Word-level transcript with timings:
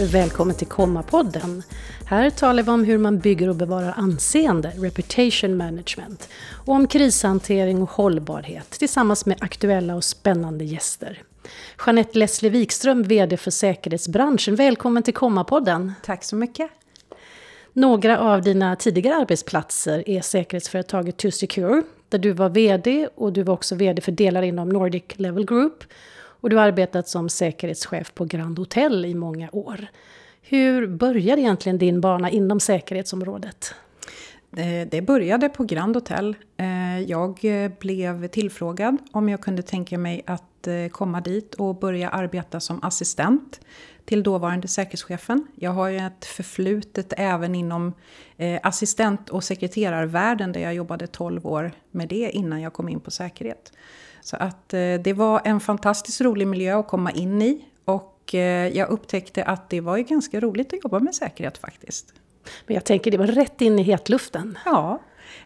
Välkommen 0.00 0.56
till 0.56 0.66
Komma-podden. 0.66 1.62
Här 2.06 2.30
talar 2.30 2.62
vi 2.62 2.70
om 2.70 2.84
hur 2.84 2.98
man 2.98 3.18
bygger 3.18 3.48
och 3.48 3.56
bevarar 3.56 3.94
anseende, 3.96 4.72
reputation 4.76 5.56
management, 5.56 6.28
och 6.66 6.74
om 6.74 6.86
krishantering 6.86 7.82
och 7.82 7.90
hållbarhet 7.90 8.70
tillsammans 8.70 9.26
med 9.26 9.36
aktuella 9.40 9.94
och 9.94 10.04
spännande 10.04 10.64
gäster. 10.64 11.22
Jeanette 11.86 12.18
Leslie 12.18 12.50
Wikström, 12.50 13.02
VD 13.02 13.36
för 13.36 13.50
säkerhetsbranschen. 13.50 14.56
Välkommen 14.56 15.02
till 15.02 15.14
Komma-podden. 15.14 15.92
Tack 16.04 16.24
så 16.24 16.36
mycket. 16.36 16.70
Några 17.72 18.18
av 18.18 18.42
dina 18.42 18.76
tidigare 18.76 19.16
arbetsplatser 19.16 20.08
är 20.08 20.20
säkerhetsföretaget 20.20 21.22
2Secure, 21.22 21.82
där 22.08 22.18
du 22.18 22.32
var 22.32 22.48
VD 22.48 23.08
och 23.14 23.32
du 23.32 23.42
var 23.42 23.54
också 23.54 23.74
VD 23.74 24.02
för 24.02 24.12
delar 24.12 24.42
inom 24.42 24.68
Nordic 24.68 25.04
Level 25.12 25.46
Group. 25.46 25.84
Och 26.40 26.50
du 26.50 26.56
har 26.56 26.64
arbetat 26.64 27.08
som 27.08 27.28
säkerhetschef 27.28 28.14
på 28.14 28.24
Grand 28.24 28.58
Hotel 28.58 29.04
i 29.04 29.14
många 29.14 29.48
år. 29.52 29.86
Hur 30.42 30.86
började 30.86 31.42
egentligen 31.42 31.78
din 31.78 32.00
bana 32.00 32.30
inom 32.30 32.60
säkerhetsområdet? 32.60 33.74
Det 34.90 35.06
började 35.06 35.48
på 35.48 35.64
Grand 35.64 35.96
Hotel. 35.96 36.36
Eh, 36.56 37.00
jag 37.00 37.44
eh, 37.44 37.70
blev 37.80 38.28
tillfrågad 38.28 38.96
om 39.12 39.28
jag 39.28 39.40
kunde 39.40 39.62
tänka 39.62 39.98
mig 39.98 40.22
att 40.26 40.66
eh, 40.66 40.88
komma 40.88 41.20
dit 41.20 41.54
och 41.54 41.78
börja 41.78 42.08
arbeta 42.08 42.60
som 42.60 42.82
assistent 42.82 43.60
till 44.04 44.22
dåvarande 44.22 44.68
säkerhetschefen. 44.68 45.46
Jag 45.54 45.70
har 45.70 45.88
ju 45.88 45.96
ett 45.96 46.24
förflutet 46.24 47.12
även 47.16 47.54
inom 47.54 47.92
assistent 48.62 49.28
och 49.30 49.44
sekreterarvärlden 49.44 50.52
där 50.52 50.60
jag 50.60 50.74
jobbade 50.74 51.06
12 51.06 51.46
år 51.46 51.72
med 51.90 52.08
det 52.08 52.30
innan 52.30 52.60
jag 52.60 52.72
kom 52.72 52.88
in 52.88 53.00
på 53.00 53.10
säkerhet. 53.10 53.72
Så 54.20 54.36
att 54.36 54.68
det 54.68 55.16
var 55.16 55.40
en 55.44 55.60
fantastiskt 55.60 56.20
rolig 56.20 56.46
miljö 56.46 56.78
att 56.78 56.88
komma 56.88 57.10
in 57.10 57.42
i 57.42 57.64
och 57.84 58.34
jag 58.72 58.88
upptäckte 58.88 59.44
att 59.44 59.70
det 59.70 59.80
var 59.80 59.96
ju 59.96 60.02
ganska 60.02 60.40
roligt 60.40 60.72
att 60.72 60.84
jobba 60.84 60.98
med 60.98 61.14
säkerhet 61.14 61.58
faktiskt. 61.58 62.14
Men 62.66 62.74
jag 62.74 62.84
tänker, 62.84 63.10
det 63.10 63.18
var 63.18 63.26
rätt 63.26 63.60
in 63.60 63.78
i 63.78 63.82
hetluften. 63.82 64.58
Ja, 64.64 64.98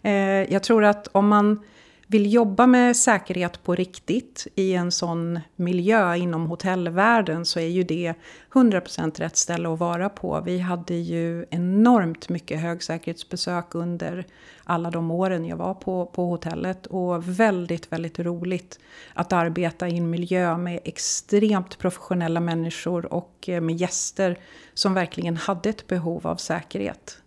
eh, 0.03 0.13
jag 0.53 0.63
tror 0.63 0.85
att 0.85 1.09
om 1.13 1.29
man 1.29 1.65
vill 2.13 2.33
jobba 2.33 2.67
med 2.67 2.97
säkerhet 2.97 3.63
på 3.63 3.75
riktigt 3.75 4.47
i 4.55 4.75
en 4.75 4.93
sån 4.93 5.41
miljö 5.57 6.15
inom 6.17 6.47
hotellvärlden 6.47 7.45
så 7.45 7.61
är 7.61 7.67
ju 7.67 7.83
det 7.83 8.15
100% 8.53 9.19
rätt 9.19 9.37
ställe 9.37 9.73
att 9.73 9.79
vara 9.79 10.09
på. 10.09 10.43
Vi 10.45 10.59
hade 10.59 10.95
ju 10.95 11.47
enormt 11.51 12.29
mycket 12.29 12.61
högsäkerhetsbesök 12.61 13.75
under 13.75 14.27
alla 14.65 14.91
de 14.91 15.11
åren 15.11 15.47
jag 15.47 15.57
var 15.57 15.75
på, 15.75 16.07
på 16.07 16.27
hotellet 16.27 16.87
och 16.87 17.29
väldigt, 17.41 17.93
väldigt 17.93 18.19
roligt 18.19 18.79
att 19.15 19.33
arbeta 19.33 19.89
i 19.89 19.97
en 19.97 20.11
miljö 20.11 20.57
med 20.57 20.81
extremt 20.85 21.79
professionella 21.79 22.41
människor 22.41 23.13
och 23.13 23.49
eh, 23.49 23.61
med 23.61 23.77
gäster 23.77 24.39
som 24.75 24.95
verkligen 24.95 25.37
hade 25.37 25.69
ett 25.69 25.87
behov 25.87 26.27
av 26.27 26.37
säkerhet. 26.37 27.22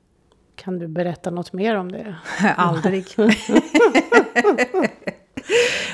Kan 0.56 0.80
du 0.80 0.88
berätta 0.88 1.32
något 1.32 1.54
mer 1.54 1.76
om 1.76 1.92
det? 1.92 2.16
Aldrig. 2.56 3.06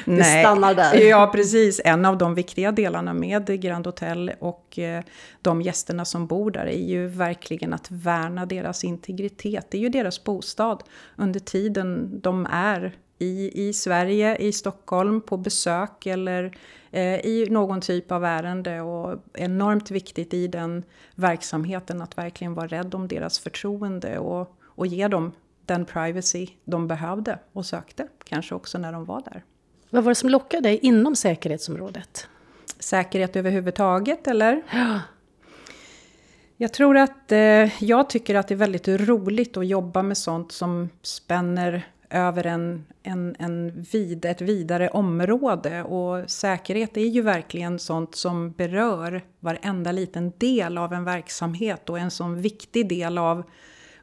det 0.06 0.24
stannar 0.24 0.76
där. 0.76 0.96
Ja, 0.96 1.32
precis. 1.34 1.82
En 1.86 2.06
av 2.06 2.18
de 2.18 2.36
viktiga 2.36 2.72
delarna 2.72 3.14
med 3.14 3.62
Grand 3.62 3.86
Hotel 3.86 4.32
och 4.40 4.80
eh, 4.80 5.04
de 5.42 5.62
gästerna 5.62 6.06
som 6.06 6.28
bor 6.28 6.52
där 6.52 6.66
är 6.66 6.84
ju 6.88 7.08
verkligen 7.08 7.74
att 7.74 7.92
värna 7.92 8.46
deras 8.46 8.84
integritet. 8.84 9.68
Det 9.72 9.78
är 9.78 9.82
ju 9.82 9.90
deras 9.90 10.24
bostad 10.24 10.84
under 11.16 11.40
tiden 11.40 12.20
de 12.22 12.48
är 12.52 12.96
i, 13.22 13.68
i 13.68 13.74
Sverige, 13.74 14.36
i 14.36 14.52
Stockholm, 14.54 15.22
på 15.22 15.38
besök 15.38 16.06
eller 16.06 16.58
eh, 16.92 17.20
i 17.26 17.48
någon 17.50 17.82
typ 17.82 18.12
av 18.12 18.26
ärende. 18.26 18.82
Och 18.82 19.20
enormt 19.34 19.92
viktigt 19.92 20.34
i 20.34 20.48
den 20.48 20.84
verksamheten 21.16 22.02
att 22.02 22.18
verkligen 22.18 22.54
vara 22.54 22.68
rädd 22.68 22.96
om 22.96 23.08
deras 23.08 23.40
förtroende 23.40 24.20
och, 24.20 24.58
och 24.82 24.88
ge 24.88 25.08
dem 25.08 25.32
den 25.66 25.86
privacy 25.86 26.48
de 26.66 26.88
behövde 26.88 27.40
och 27.54 27.66
sökte, 27.66 28.08
kanske 28.24 28.56
också 28.56 28.78
när 28.78 28.92
de 28.92 29.06
var 29.06 29.22
där. 29.22 29.44
Vad 29.90 30.04
var 30.04 30.12
det 30.12 30.16
som 30.16 30.30
lockade 30.30 30.70
dig 30.70 30.80
inom 30.82 31.16
säkerhetsområdet? 31.16 32.28
Säkerhet 32.80 33.36
överhuvudtaget, 33.36 34.28
eller? 34.28 34.62
Ja. 34.72 35.00
Jag 36.58 36.74
tror 36.74 36.98
att 36.98 37.32
eh, 37.32 37.84
jag 37.84 38.10
tycker 38.10 38.36
att 38.36 38.48
det 38.48 38.54
är 38.54 38.58
väldigt 38.58 38.88
roligt 38.88 39.58
att 39.58 39.68
jobba 39.68 40.02
med 40.04 40.18
sånt 40.18 40.52
som 40.52 40.90
spänner 41.02 41.88
över 42.10 42.46
en, 42.46 42.86
en, 43.04 43.36
en 43.40 43.86
vid, 43.92 44.26
ett 44.26 44.42
vidare 44.42 44.90
område. 44.90 45.84
Och 45.84 46.30
säkerhet 46.30 46.98
är 46.98 47.02
ju 47.02 47.22
verkligen 47.22 47.80
sånt 47.80 48.16
som 48.16 48.52
berör 48.52 49.22
varenda 49.40 49.92
liten 49.92 50.34
del 50.38 50.78
av 50.78 50.94
en 50.94 51.04
verksamhet 51.04 51.90
och 51.90 52.00
en 52.00 52.12
sån 52.12 52.42
viktig 52.42 52.90
del 52.90 53.18
av 53.18 53.44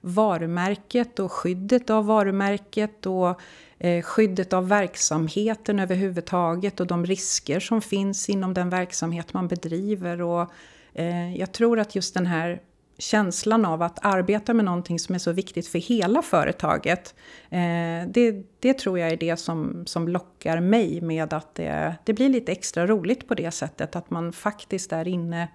varumärket 0.00 1.18
och 1.18 1.32
skyddet 1.32 1.90
av 1.90 2.06
varumärket 2.06 3.06
och 3.06 3.40
eh, 3.78 4.02
skyddet 4.02 4.52
av 4.52 4.68
verksamheten 4.68 5.78
överhuvudtaget 5.78 6.80
och 6.80 6.86
de 6.86 7.06
risker 7.06 7.60
som 7.60 7.82
finns 7.82 8.28
inom 8.28 8.54
den 8.54 8.70
verksamhet 8.70 9.34
man 9.34 9.48
bedriver. 9.48 10.22
Och, 10.22 10.50
eh, 10.94 11.36
jag 11.36 11.52
tror 11.52 11.78
att 11.78 11.94
just 11.94 12.14
den 12.14 12.26
här 12.26 12.60
känslan 12.98 13.64
av 13.64 13.82
att 13.82 14.04
arbeta 14.06 14.54
med 14.54 14.64
någonting 14.64 14.98
som 14.98 15.14
är 15.14 15.18
så 15.18 15.32
viktigt 15.32 15.68
för 15.68 15.78
hela 15.78 16.22
företaget. 16.22 17.14
Eh, 17.50 18.08
det, 18.08 18.44
det 18.60 18.78
tror 18.78 18.98
jag 18.98 19.10
är 19.10 19.16
det 19.16 19.36
som, 19.36 19.86
som 19.86 20.08
lockar 20.08 20.60
mig 20.60 21.00
med 21.00 21.32
att 21.32 21.54
det, 21.54 21.94
det 22.04 22.12
blir 22.12 22.28
lite 22.28 22.52
extra 22.52 22.86
roligt 22.86 23.28
på 23.28 23.34
det 23.34 23.50
sättet. 23.50 23.96
Att 23.96 24.10
man 24.10 24.32
faktiskt 24.32 24.92
är 24.92 25.08
inne 25.08 25.48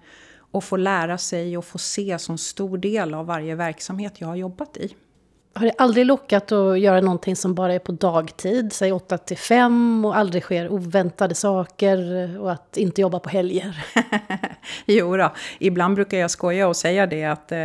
och 0.54 0.64
får 0.64 0.78
lära 0.78 1.18
sig 1.18 1.58
och 1.58 1.64
få 1.64 1.78
se 1.78 2.18
som 2.18 2.38
stor 2.38 2.78
del 2.78 3.14
av 3.14 3.26
varje 3.26 3.54
verksamhet 3.54 4.20
jag 4.20 4.28
har 4.28 4.36
jobbat 4.36 4.76
i. 4.76 4.94
Har 5.56 5.66
det 5.66 5.72
aldrig 5.78 6.06
lockat 6.06 6.52
att 6.52 6.80
göra 6.80 7.00
någonting 7.00 7.36
som 7.36 7.54
bara 7.54 7.74
är 7.74 7.78
på 7.78 7.92
dagtid, 7.92 8.72
säg 8.72 8.92
8 8.92 9.18
till 9.18 9.36
5 9.38 10.04
och 10.04 10.16
aldrig 10.16 10.42
sker 10.42 10.68
oväntade 10.68 11.34
saker 11.34 12.28
och 12.40 12.52
att 12.52 12.76
inte 12.76 13.00
jobba 13.00 13.18
på 13.18 13.28
helger? 13.28 13.84
jo 14.86 15.16
då, 15.16 15.32
ibland 15.58 15.94
brukar 15.94 16.18
jag 16.18 16.30
skoja 16.30 16.68
och 16.68 16.76
säga 16.76 17.06
det 17.06 17.24
att 17.24 17.52
eh, 17.52 17.58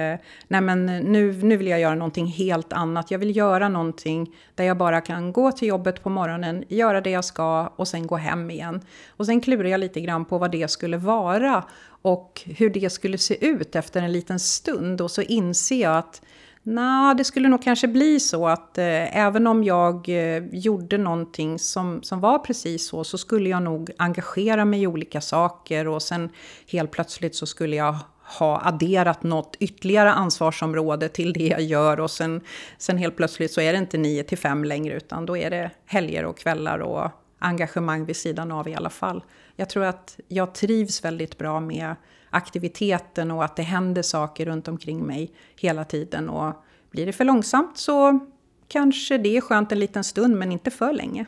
nej 0.47 0.61
men 0.61 0.85
nu, 0.85 1.33
nu 1.33 1.57
vill 1.57 1.67
jag 1.67 1.79
göra 1.79 1.95
någonting 1.95 2.27
helt 2.27 2.73
annat. 2.73 3.11
Jag 3.11 3.19
vill 3.19 3.35
göra 3.35 3.69
någonting 3.69 4.35
där 4.56 4.63
jag 4.63 4.77
bara 4.77 5.01
kan 5.01 5.33
gå 5.33 5.51
till 5.51 5.67
jobbet 5.67 6.03
på 6.03 6.09
morgonen, 6.09 6.63
göra 6.67 7.01
det 7.01 7.09
jag 7.09 7.25
ska 7.25 7.67
och 7.75 7.88
sen 7.88 8.07
gå 8.07 8.16
hem 8.16 8.51
igen. 8.51 8.81
Och 9.07 9.25
sen 9.25 9.41
klurar 9.41 9.69
jag 9.69 9.79
lite 9.79 10.01
grann 10.01 10.25
på 10.25 10.38
vad 10.38 10.51
det 10.51 10.71
skulle 10.71 10.97
vara 10.97 11.63
och 12.02 12.42
hur 12.46 12.70
det 12.70 12.90
skulle 12.90 13.18
se 13.18 13.46
ut 13.46 13.76
efter 13.76 14.02
en 14.02 14.12
liten 14.12 14.40
stund. 14.40 15.02
Och 15.02 15.12
så 15.12 15.22
inser 15.22 15.82
jag 15.82 15.98
att 15.98 16.22
Nej, 16.64 17.16
det 17.16 17.24
skulle 17.24 17.48
nog 17.48 17.64
kanske 17.64 17.88
bli 17.88 18.20
så 18.20 18.48
att 18.48 18.78
eh, 18.78 19.18
även 19.18 19.48
om 19.48 19.64
jag 19.64 20.10
eh, 20.10 20.44
gjorde 20.52 20.98
någonting 20.98 21.60
som, 21.60 22.04
som 22.04 22.20
var 22.20 22.40
precis 22.40 22.88
så, 22.88 23.04
så 23.04 23.18
skulle 23.18 23.50
jag 23.50 23.64
nog 23.64 23.92
engagera 23.98 24.66
mig 24.66 24.82
i 24.82 24.88
olika 24.88 25.22
saker. 25.22 25.88
Och 25.88 26.02
sen 26.02 26.30
helt 26.72 26.92
plötsligt 26.92 27.36
så 27.36 27.46
skulle 27.46 27.76
jag 27.76 27.96
ha 28.40 28.62
adderat 28.66 29.24
något 29.24 29.56
ytterligare 29.60 30.12
ansvarsområde 30.12 31.10
till 31.10 31.34
det 31.34 31.48
jag 31.48 31.62
gör. 31.62 32.00
Och 32.00 32.12
sen, 32.12 32.42
sen 32.78 32.98
helt 32.98 33.18
plötsligt 33.18 33.52
så 33.52 33.62
är 33.62 33.74
det 33.74 33.80
inte 33.80 33.98
9 33.98 34.24
till 34.24 34.38
5 34.38 34.64
längre 34.64 34.96
utan 34.96 35.26
då 35.26 35.38
är 35.38 35.50
det 35.50 35.72
helger 35.86 36.26
och 36.26 36.38
kvällar 36.38 36.80
och 36.80 37.12
engagemang 37.39 38.05
vid 38.05 38.16
sidan 38.16 38.51
av 38.51 38.67
i 38.67 38.75
alla 38.75 38.89
fall. 38.89 39.23
Jag 39.55 39.69
tror 39.69 39.83
att 39.83 40.19
jag 40.27 40.53
trivs 40.53 41.05
väldigt 41.05 41.38
bra 41.38 41.59
med 41.59 41.95
aktiviteten 42.29 43.31
och 43.31 43.44
att 43.44 43.55
det 43.55 43.63
händer 43.63 44.01
saker 44.01 44.45
runt 44.45 44.67
omkring 44.67 45.05
mig 45.05 45.31
hela 45.55 45.83
tiden. 45.83 46.29
Och 46.29 46.53
blir 46.91 47.05
det 47.05 47.13
för 47.13 47.25
långsamt 47.25 47.77
så 47.77 48.19
kanske 48.67 49.17
det 49.17 49.38
är 49.38 49.41
skönt 49.41 49.72
en 49.72 49.79
liten 49.79 50.03
stund 50.03 50.35
men 50.35 50.51
inte 50.51 50.72
för 50.72 50.94
länge. 50.94 51.25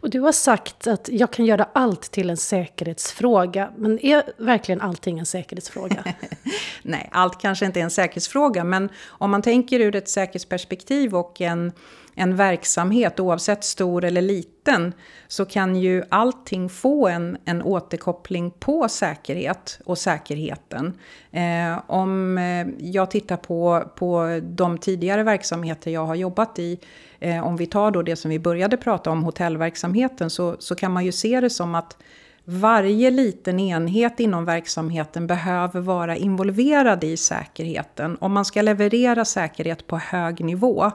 Och 0.00 0.10
du 0.10 0.20
har 0.20 0.32
sagt 0.32 0.86
att 0.86 1.08
jag 1.08 1.32
kan 1.32 1.44
göra 1.44 1.68
allt 1.72 2.02
till 2.02 2.30
en 2.30 2.36
säkerhetsfråga. 2.36 3.72
Men 3.76 3.98
är 3.98 4.22
verkligen 4.38 4.80
allting 4.80 5.18
en 5.18 5.26
säkerhetsfråga? 5.26 6.04
Nej, 6.82 7.08
allt 7.12 7.40
kanske 7.40 7.66
inte 7.66 7.80
är 7.80 7.84
en 7.84 7.90
säkerhetsfråga. 7.90 8.64
Men 8.64 8.88
om 9.06 9.30
man 9.30 9.42
tänker 9.42 9.80
ur 9.80 9.96
ett 9.96 10.08
säkerhetsperspektiv 10.08 11.14
och 11.14 11.40
en 11.40 11.72
en 12.14 12.36
verksamhet, 12.36 13.20
oavsett 13.20 13.64
stor 13.64 14.04
eller 14.04 14.22
liten, 14.22 14.92
så 15.28 15.44
kan 15.44 15.76
ju 15.76 16.02
allting 16.08 16.68
få 16.68 17.08
en, 17.08 17.36
en 17.44 17.62
återkoppling 17.62 18.50
på 18.50 18.88
säkerhet 18.88 19.80
och 19.84 19.98
säkerheten. 19.98 20.98
Eh, 21.30 21.80
om 21.86 22.38
eh, 22.38 22.66
jag 22.78 23.10
tittar 23.10 23.36
på, 23.36 23.90
på 23.96 24.40
de 24.42 24.78
tidigare 24.78 25.22
verksamheter 25.22 25.90
jag 25.90 26.06
har 26.06 26.14
jobbat 26.14 26.58
i, 26.58 26.78
eh, 27.20 27.46
om 27.46 27.56
vi 27.56 27.66
tar 27.66 27.90
då 27.90 28.02
det 28.02 28.16
som 28.16 28.30
vi 28.30 28.38
började 28.38 28.76
prata 28.76 29.10
om, 29.10 29.24
hotellverksamheten, 29.24 30.30
så, 30.30 30.56
så 30.58 30.74
kan 30.74 30.92
man 30.92 31.04
ju 31.04 31.12
se 31.12 31.40
det 31.40 31.50
som 31.50 31.74
att 31.74 31.96
varje 32.44 33.10
liten 33.10 33.60
enhet 33.60 34.20
inom 34.20 34.44
verksamheten 34.44 35.26
behöver 35.26 35.80
vara 35.80 36.16
involverad 36.16 37.04
i 37.04 37.16
säkerheten. 37.16 38.16
Om 38.20 38.32
man 38.32 38.44
ska 38.44 38.62
leverera 38.62 39.24
säkerhet 39.24 39.86
på 39.86 39.98
hög 39.98 40.44
nivå, 40.44 40.90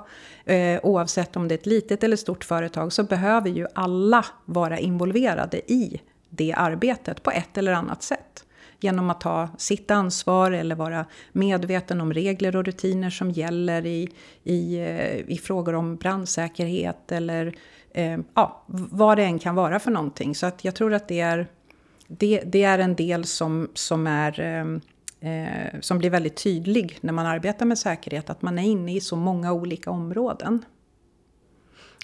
eh, 0.46 0.80
oavsett 0.84 1.36
om 1.36 1.48
det 1.48 1.54
är 1.54 1.58
ett 1.58 1.66
litet 1.66 2.04
eller 2.04 2.18
stort 2.18 2.44
företag, 2.44 2.94
så 2.94 3.04
behöver 3.04 3.50
ju 3.50 3.68
alla 3.76 4.26
vara 4.46 4.80
involverade 4.80 5.58
i 5.72 6.02
det 6.30 6.54
arbetet 6.54 7.24
på 7.24 7.32
ett 7.32 7.58
eller 7.58 7.74
annat 7.74 8.04
sätt 8.04 8.44
genom 8.80 9.10
att 9.10 9.22
ta 9.22 9.50
sitt 9.58 9.92
ansvar 9.92 10.52
eller 10.52 10.76
vara 10.76 11.06
medveten 11.32 12.02
om 12.02 12.14
regler 12.14 12.56
och 12.56 12.66
rutiner 12.66 13.10
som 13.10 13.32
gäller 13.32 13.86
i, 13.86 14.10
i, 14.44 14.76
eh, 14.76 15.16
i 15.16 15.40
frågor 15.44 15.76
om 15.76 15.96
brandsäkerhet 15.96 17.12
eller 17.12 17.56
eh, 17.92 18.18
ja, 18.34 18.64
vad 18.68 19.18
det 19.18 19.24
än 19.24 19.40
kan 19.40 19.56
vara 19.56 19.80
för 19.80 19.92
någonting. 19.92 20.36
Så 20.36 20.46
att 20.46 20.66
jag 20.66 20.76
tror 20.76 20.94
att 20.94 21.08
det 21.08 21.20
är, 21.20 21.48
det, 22.08 22.42
det 22.46 22.64
är 22.64 22.80
en 22.80 22.96
del 22.96 23.26
som, 23.26 23.70
som, 23.74 24.08
är, 24.08 24.40
eh, 24.40 25.32
eh, 25.32 25.80
som 25.82 25.98
blir 25.98 26.10
väldigt 26.10 26.44
tydlig 26.44 26.98
när 27.02 27.14
man 27.14 27.26
arbetar 27.26 27.66
med 27.66 27.78
säkerhet, 27.78 28.30
att 28.30 28.42
man 28.42 28.60
är 28.60 28.64
inne 28.64 28.96
i 28.96 29.02
så 29.02 29.16
många 29.16 29.54
olika 29.54 29.92
områden. 29.92 30.66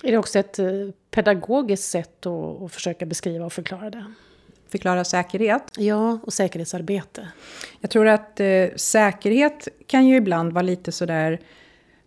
Är 0.03 0.11
det 0.11 0.17
också 0.17 0.39
ett 0.39 0.59
eh, 0.59 0.67
pedagogiskt 1.11 1.89
sätt 1.89 2.25
att, 2.25 2.61
att 2.61 2.71
försöka 2.71 3.05
beskriva 3.05 3.45
och 3.45 3.53
förklara 3.53 3.89
det? 3.89 4.05
Förklara 4.73 5.03
säkerhet? 5.03 5.63
Ja, 5.77 6.19
och 6.23 6.33
säkerhetsarbete. 6.33 7.27
Jag 7.79 7.89
tror 7.89 8.07
att 8.07 8.39
eh, 8.39 8.65
säkerhet 8.75 9.67
kan 9.87 10.07
ju 10.07 10.15
ibland 10.15 10.53
vara 10.53 10.61
lite 10.61 10.91
sådär 10.91 11.39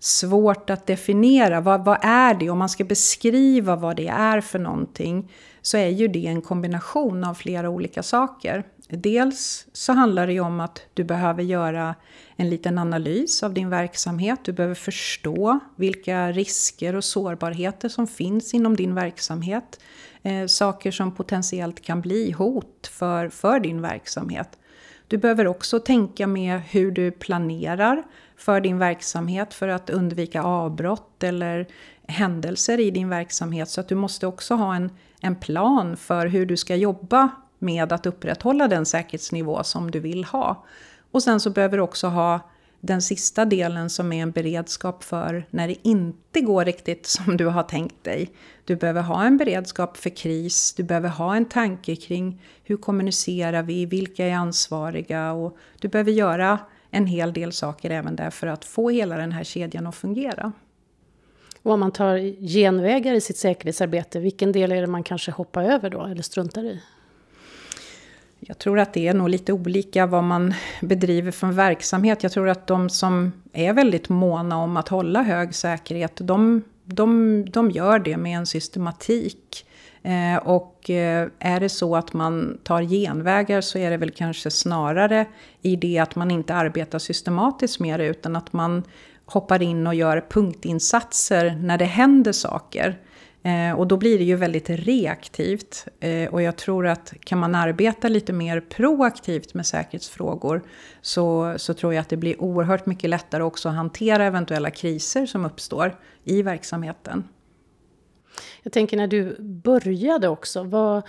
svårt 0.00 0.70
att 0.70 0.86
definiera. 0.86 1.60
Vad, 1.60 1.84
vad 1.84 1.98
är 2.02 2.34
det? 2.34 2.50
Om 2.50 2.58
man 2.58 2.68
ska 2.68 2.84
beskriva 2.84 3.76
vad 3.76 3.96
det 3.96 4.08
är 4.08 4.40
för 4.40 4.58
någonting 4.58 5.32
så 5.62 5.76
är 5.76 5.88
ju 5.88 6.08
det 6.08 6.26
en 6.26 6.42
kombination 6.42 7.24
av 7.24 7.34
flera 7.34 7.70
olika 7.70 8.02
saker. 8.02 8.64
Dels 8.88 9.67
så 9.73 9.93
handlar 9.93 10.27
det 10.27 10.33
ju 10.33 10.41
om 10.41 10.61
att 10.61 10.83
du 10.94 11.05
behöver 11.05 11.43
göra 11.43 11.94
en 12.37 12.50
liten 12.50 12.79
analys 12.79 13.43
av 13.43 13.55
din 13.55 13.71
verksamhet. 13.71 14.41
Du 14.43 14.53
behöver 14.53 14.75
förstå 14.75 15.59
vilka 15.77 16.33
risker 16.33 16.97
och 16.97 17.05
sårbarheter 17.05 17.88
som 17.88 18.06
finns 18.06 18.55
inom 18.55 18.77
din 18.77 18.94
verksamhet. 18.94 19.81
Eh, 20.23 20.47
saker 20.47 20.91
som 20.91 21.15
potentiellt 21.15 21.81
kan 21.81 22.00
bli 22.00 22.31
hot 22.33 22.87
för, 22.93 23.29
för 23.29 23.61
din 23.61 23.81
verksamhet. 23.81 24.59
Du 25.09 25.19
behöver 25.19 25.47
också 25.47 25.81
tänka 25.81 26.27
med 26.27 26.61
hur 26.61 26.91
du 26.91 27.11
planerar 27.11 28.03
för 28.37 28.61
din 28.61 28.79
verksamhet 28.79 29.55
för 29.55 29.69
att 29.69 29.91
undvika 29.91 30.43
avbrott 30.43 31.23
eller 31.23 31.67
händelser 32.09 32.81
i 32.81 32.91
din 32.91 33.09
verksamhet. 33.09 33.69
Så 33.69 33.81
att 33.81 33.88
du 33.88 33.94
måste 33.94 34.27
också 34.27 34.55
ha 34.55 34.75
en, 34.75 34.91
en 35.21 35.37
plan 35.37 35.97
för 35.97 36.27
hur 36.27 36.47
du 36.47 36.56
ska 36.56 36.77
jobba 36.77 37.31
med 37.58 37.93
att 37.93 38.06
upprätthålla 38.06 38.69
den 38.69 38.87
säkerhetsnivå 38.87 39.64
som 39.64 39.91
du 39.91 40.00
vill 40.00 40.25
ha. 40.25 40.64
Och 41.11 41.23
sen 41.23 41.41
så 41.41 41.50
behöver 41.50 41.76
du 41.76 41.82
också 41.82 42.06
ha 42.06 42.41
den 42.81 43.03
sista 43.03 43.44
delen 43.44 43.91
som 43.91 44.12
är 44.12 44.23
en 44.23 44.31
beredskap 44.31 45.05
för 45.05 45.47
när 45.50 45.69
det 45.69 45.88
inte 45.88 46.41
går 46.41 46.64
riktigt 46.64 47.06
som 47.06 47.37
du 47.37 47.47
har 47.47 47.62
tänkt 47.62 48.05
dig. 48.05 48.31
Du 48.64 48.76
behöver 48.76 49.03
ha 49.03 49.25
en 49.25 49.37
beredskap 49.37 49.97
för 49.97 50.11
kris, 50.11 50.75
du 50.76 50.82
behöver 50.82 51.08
ha 51.08 51.37
en 51.37 51.44
tanke 51.44 51.97
kring 51.97 52.43
hur 52.64 52.76
kommunicerar 52.76 53.62
vi, 53.62 53.87
vilka 53.87 54.26
är 54.26 54.35
ansvariga 54.35 55.32
och 55.32 55.56
du 55.81 55.88
behöver 55.88 56.12
göra 56.12 56.59
en 56.91 57.06
hel 57.06 57.32
del 57.32 57.52
saker 57.52 57.91
även 57.91 58.17
där 58.17 58.31
för 58.31 58.47
att 58.47 58.64
få 58.64 58.91
hela 58.91 59.17
den 59.17 59.32
här 59.32 59.44
kedjan 59.44 59.87
att 59.87 59.94
fungera. 59.94 60.52
Och 61.62 61.73
om 61.73 61.81
man 61.81 61.93
tar 61.93 62.19
genvägar 62.47 63.14
i 63.14 63.20
sitt 63.20 63.37
säkerhetsarbete, 63.37 64.20
vilken 64.20 64.52
del 64.52 64.73
är 64.73 64.81
det 64.81 64.87
man 64.87 65.02
kanske 65.02 65.31
hoppar 65.31 65.64
över 65.64 65.91
då 65.91 66.05
eller 66.05 66.23
struntar 66.23 66.64
i? 66.64 66.82
Jag 68.48 68.58
tror 68.58 68.78
att 68.78 68.93
det 68.93 69.08
är 69.08 69.14
nog 69.14 69.28
lite 69.28 69.52
olika 69.52 70.06
vad 70.06 70.25
man 70.25 70.54
bedriver 70.81 71.31
för 71.31 71.46
verksamhet. 71.46 72.22
Jag 72.22 72.32
tror 72.32 72.48
att 72.48 72.66
de 72.66 72.90
som 72.90 73.32
är 73.52 73.72
väldigt 73.72 74.08
måna 74.08 74.56
om 74.56 74.76
att 74.76 74.88
hålla 74.88 75.22
hög 75.22 75.54
säkerhet, 75.54 76.12
de, 76.16 76.62
de, 76.84 77.44
de 77.50 77.70
gör 77.70 77.98
det 77.98 78.16
med 78.16 78.38
en 78.38 78.46
systematik. 78.46 79.66
Eh, 80.02 80.37
och 80.37 80.90
eh, 80.90 81.28
är 81.38 81.60
det 81.60 81.69
så 81.69 81.96
att 81.96 82.12
man 82.12 82.58
tar 82.62 82.82
genvägar 82.82 83.60
så 83.60 83.78
är 83.78 83.90
det 83.90 83.96
väl 83.96 84.10
kanske 84.10 84.50
snarare 84.50 85.26
i 85.62 85.76
det 85.76 85.99
att 85.99 86.16
man 86.16 86.31
inte 86.31 86.54
arbetar 86.54 86.99
systematiskt 86.99 87.81
med 87.81 88.00
det 88.00 88.06
utan 88.06 88.37
att 88.37 88.52
man 88.52 88.82
hoppar 89.25 89.62
in 89.62 89.87
och 89.87 89.94
gör 89.94 90.25
punktinsatser 90.31 91.58
när 91.62 91.78
det 91.78 91.84
händer 91.84 92.32
saker. 92.32 92.99
Eh, 93.46 93.78
och 93.78 93.87
då 93.87 93.96
blir 93.96 94.19
det 94.19 94.25
ju 94.25 94.37
väldigt 94.37 94.70
reaktivt. 94.70 95.88
Eh, 96.00 96.28
och 96.28 96.43
jag 96.43 96.56
tror 96.56 96.87
att 96.87 97.14
kan 97.20 97.38
man 97.38 97.54
arbeta 97.54 98.08
lite 98.08 98.32
mer 98.32 98.60
proaktivt 98.60 99.54
med 99.54 99.66
säkerhetsfrågor 99.66 100.62
så, 101.00 101.54
så 101.56 101.75
tror 101.75 101.94
jag 101.94 102.00
att 102.00 102.08
det 102.08 102.16
blir 102.16 102.43
oerhört 102.43 102.87
mycket 102.87 103.10
lättare 103.10 103.43
också 103.43 103.69
att 103.69 103.75
hantera 103.75 104.25
eventuella 104.25 104.70
kriser 104.70 105.26
som 105.26 105.44
uppstår 105.44 105.96
i 106.25 106.43
verksamheten. 106.43 107.28
Jag 108.62 108.72
tänker 108.72 108.96
när 108.96 109.06
du 109.06 109.37
började 109.40 110.28
också, 110.28 110.62
vad, 110.62 111.02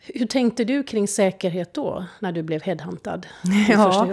hur 0.00 0.26
tänkte 0.26 0.64
du 0.64 0.82
kring 0.82 1.08
säkerhet 1.08 1.74
då, 1.74 2.04
när 2.20 2.32
du 2.32 2.42
blev 2.42 2.62
headhuntad? 2.62 3.26
Ja, 3.68 4.08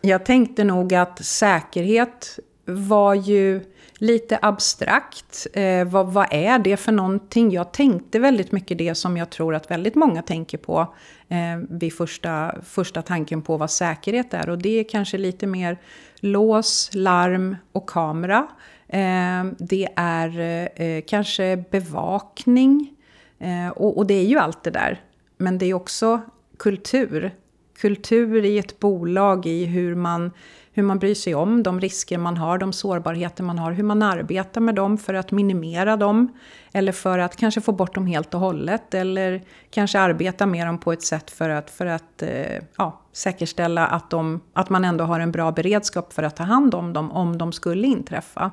jag 0.00 0.24
tänkte 0.24 0.64
nog 0.64 0.94
att 0.94 1.24
säkerhet 1.24 2.38
var 2.64 3.14
ju 3.14 3.60
lite 3.98 4.38
abstrakt. 4.42 5.46
Eh, 5.52 5.84
vad, 5.84 6.12
vad, 6.12 6.26
är 6.30 6.58
det 6.58 6.76
för 6.76 6.92
någonting? 6.92 7.50
Jag 7.50 7.72
tänkte 7.72 8.18
väldigt 8.18 8.52
mycket 8.52 8.78
det 8.78 8.94
som 8.94 9.16
jag 9.16 9.30
tror 9.30 9.54
att 9.54 9.70
väldigt 9.70 9.94
många 9.94 10.22
tänker 10.22 10.58
på 10.58 10.94
eh, 11.28 11.56
vid 11.70 11.92
första, 11.92 12.54
första 12.64 13.02
tanken 13.02 13.42
på 13.42 13.56
vad 13.56 13.70
säkerhet 13.70 14.34
är. 14.34 14.48
Och 14.48 14.58
det 14.58 14.80
är 14.80 14.84
kanske 14.84 15.18
lite 15.18 15.46
mer 15.46 15.78
lås, 16.20 16.90
larm 16.92 17.56
och 17.72 17.88
kamera. 17.88 18.48
Eh, 18.88 19.44
det 19.58 19.88
är 19.96 20.38
eh, 20.82 21.02
kanske 21.06 21.64
bevakning. 21.70 22.94
Eh, 23.38 23.68
och, 23.68 23.98
och 23.98 24.06
det 24.06 24.14
är 24.14 24.26
ju 24.26 24.38
allt 24.38 24.64
det 24.64 24.70
där. 24.70 25.00
Men 25.36 25.58
det 25.58 25.66
är 25.66 25.74
också 25.74 26.20
kultur. 26.56 27.34
Kultur 27.80 28.44
i 28.44 28.58
ett 28.58 28.80
bolag, 28.80 29.46
i 29.46 29.64
hur 29.64 29.94
man 29.94 30.30
hur 30.72 30.82
man 30.82 30.98
bryr 30.98 31.14
sig 31.14 31.34
om 31.34 31.62
de 31.62 31.80
risker 31.80 32.18
man 32.18 32.36
har, 32.36 32.58
de 32.58 32.72
sårbarheter 32.72 33.44
man 33.44 33.58
har, 33.58 33.72
hur 33.72 33.82
man 33.82 34.02
arbetar 34.02 34.60
med 34.60 34.74
dem 34.74 34.98
för 34.98 35.14
att 35.14 35.30
minimera 35.30 35.96
dem. 35.96 36.38
Eller 36.72 36.92
för 36.92 37.18
att 37.18 37.36
kanske 37.36 37.60
få 37.60 37.72
bort 37.72 37.94
dem 37.94 38.06
helt 38.06 38.34
och 38.34 38.40
hållet. 38.40 38.94
Eller 38.94 39.42
kanske 39.70 40.00
arbeta 40.00 40.46
med 40.46 40.66
dem 40.66 40.78
på 40.78 40.92
ett 40.92 41.02
sätt 41.02 41.30
för 41.30 41.50
att, 41.50 41.70
för 41.70 41.86
att 41.86 42.22
eh, 42.22 42.62
ja, 42.76 43.00
säkerställa 43.12 43.86
att, 43.86 44.10
de, 44.10 44.40
att 44.52 44.70
man 44.70 44.84
ändå 44.84 45.04
har 45.04 45.20
en 45.20 45.32
bra 45.32 45.52
beredskap 45.52 46.12
för 46.12 46.22
att 46.22 46.36
ta 46.36 46.44
hand 46.44 46.74
om 46.74 46.92
dem 46.92 47.12
om 47.12 47.38
de 47.38 47.52
skulle 47.52 47.86
inträffa. 47.86 48.50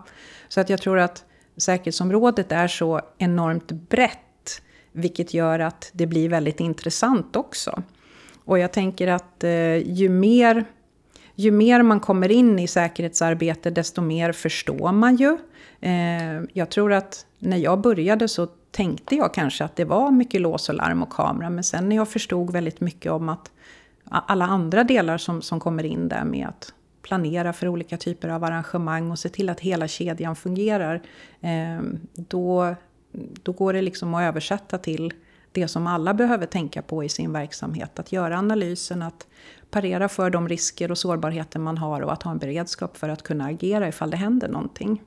Så 0.48 0.62
att 0.62 0.70
jag 0.70 0.82
tror 0.82 1.00
att 1.00 1.26
säkerhetsområdet 1.58 2.52
är 2.52 2.68
så 2.68 3.02
enormt 3.18 3.72
brett. 3.72 4.62
Vilket 4.92 5.34
gör 5.34 5.60
att 5.60 5.90
det 5.94 6.08
blir 6.08 6.30
väldigt 6.30 6.60
intressant 6.60 7.36
också. 7.36 7.84
Och 8.46 8.60
jag 8.60 8.72
tänker 8.74 9.08
att 9.08 9.44
eh, 9.44 9.78
ju 9.78 10.10
mer 10.10 10.66
ju 11.40 11.52
mer 11.52 11.82
man 11.82 12.00
kommer 12.00 12.32
in 12.32 12.60
i 12.60 12.68
säkerhetsarbete 12.68 13.70
desto 13.70 14.02
mer 14.02 14.32
förstår 14.32 14.92
man 14.92 15.16
ju. 15.16 15.38
Eh, 15.82 16.42
jag 16.54 16.70
tror 16.70 16.94
att 16.94 17.26
när 17.40 17.58
jag 17.58 17.82
började 17.82 18.28
så 18.28 18.48
tänkte 18.72 19.16
jag 19.16 19.34
kanske 19.34 19.64
att 19.64 19.76
det 19.76 19.86
var 19.86 20.12
mycket 20.12 20.42
lås 20.42 20.70
och 20.70 20.76
larm 20.76 21.04
och 21.04 21.10
kamera. 21.10 21.50
Men 21.50 21.64
sen 21.64 21.90
när 21.90 21.96
jag 21.96 22.08
förstod 22.10 22.52
väldigt 22.52 22.82
mycket 22.82 23.12
om 23.12 23.30
att 23.30 23.52
alla 24.10 24.46
andra 24.46 24.84
delar 24.84 25.18
som, 25.18 25.42
som 25.42 25.60
kommer 25.60 25.84
in 25.84 26.08
där 26.08 26.24
med 26.24 26.48
att 26.48 26.74
planera 27.02 27.54
för 27.54 27.68
olika 27.68 27.98
typer 27.98 28.30
av 28.30 28.44
arrangemang 28.44 29.12
och 29.12 29.20
se 29.20 29.30
till 29.30 29.50
att 29.50 29.60
hela 29.60 29.88
kedjan 29.88 30.36
fungerar. 30.36 31.02
Eh, 31.42 31.82
då, 32.14 32.76
då 33.44 33.52
går 33.52 33.74
det 33.74 33.82
liksom 33.82 34.14
att 34.14 34.22
översätta 34.22 34.78
till 34.78 35.14
det 35.62 35.68
som 35.68 35.88
alla 35.88 36.14
behöver 36.14 36.46
tänka 36.46 36.82
på 36.82 37.04
i 37.04 37.10
sin 37.10 37.34
verksamhet. 37.34 38.00
Att 38.00 38.12
göra 38.12 38.38
analysen, 38.38 39.02
att 39.02 39.28
parera 39.70 40.10
för 40.10 40.30
de 40.30 40.50
risker 40.50 40.92
och 40.92 40.98
sårbarheter 40.98 41.60
man 41.60 41.78
har 41.78 42.02
och 42.02 42.14
att 42.14 42.24
ha 42.24 42.32
en 42.32 42.38
beredskap 42.38 42.98
för 42.98 43.10
att 43.10 43.24
kunna 43.24 43.46
agera 43.46 43.88
ifall 43.88 44.10
det 44.10 44.18
händer 44.18 44.48
någonting. 44.48 45.02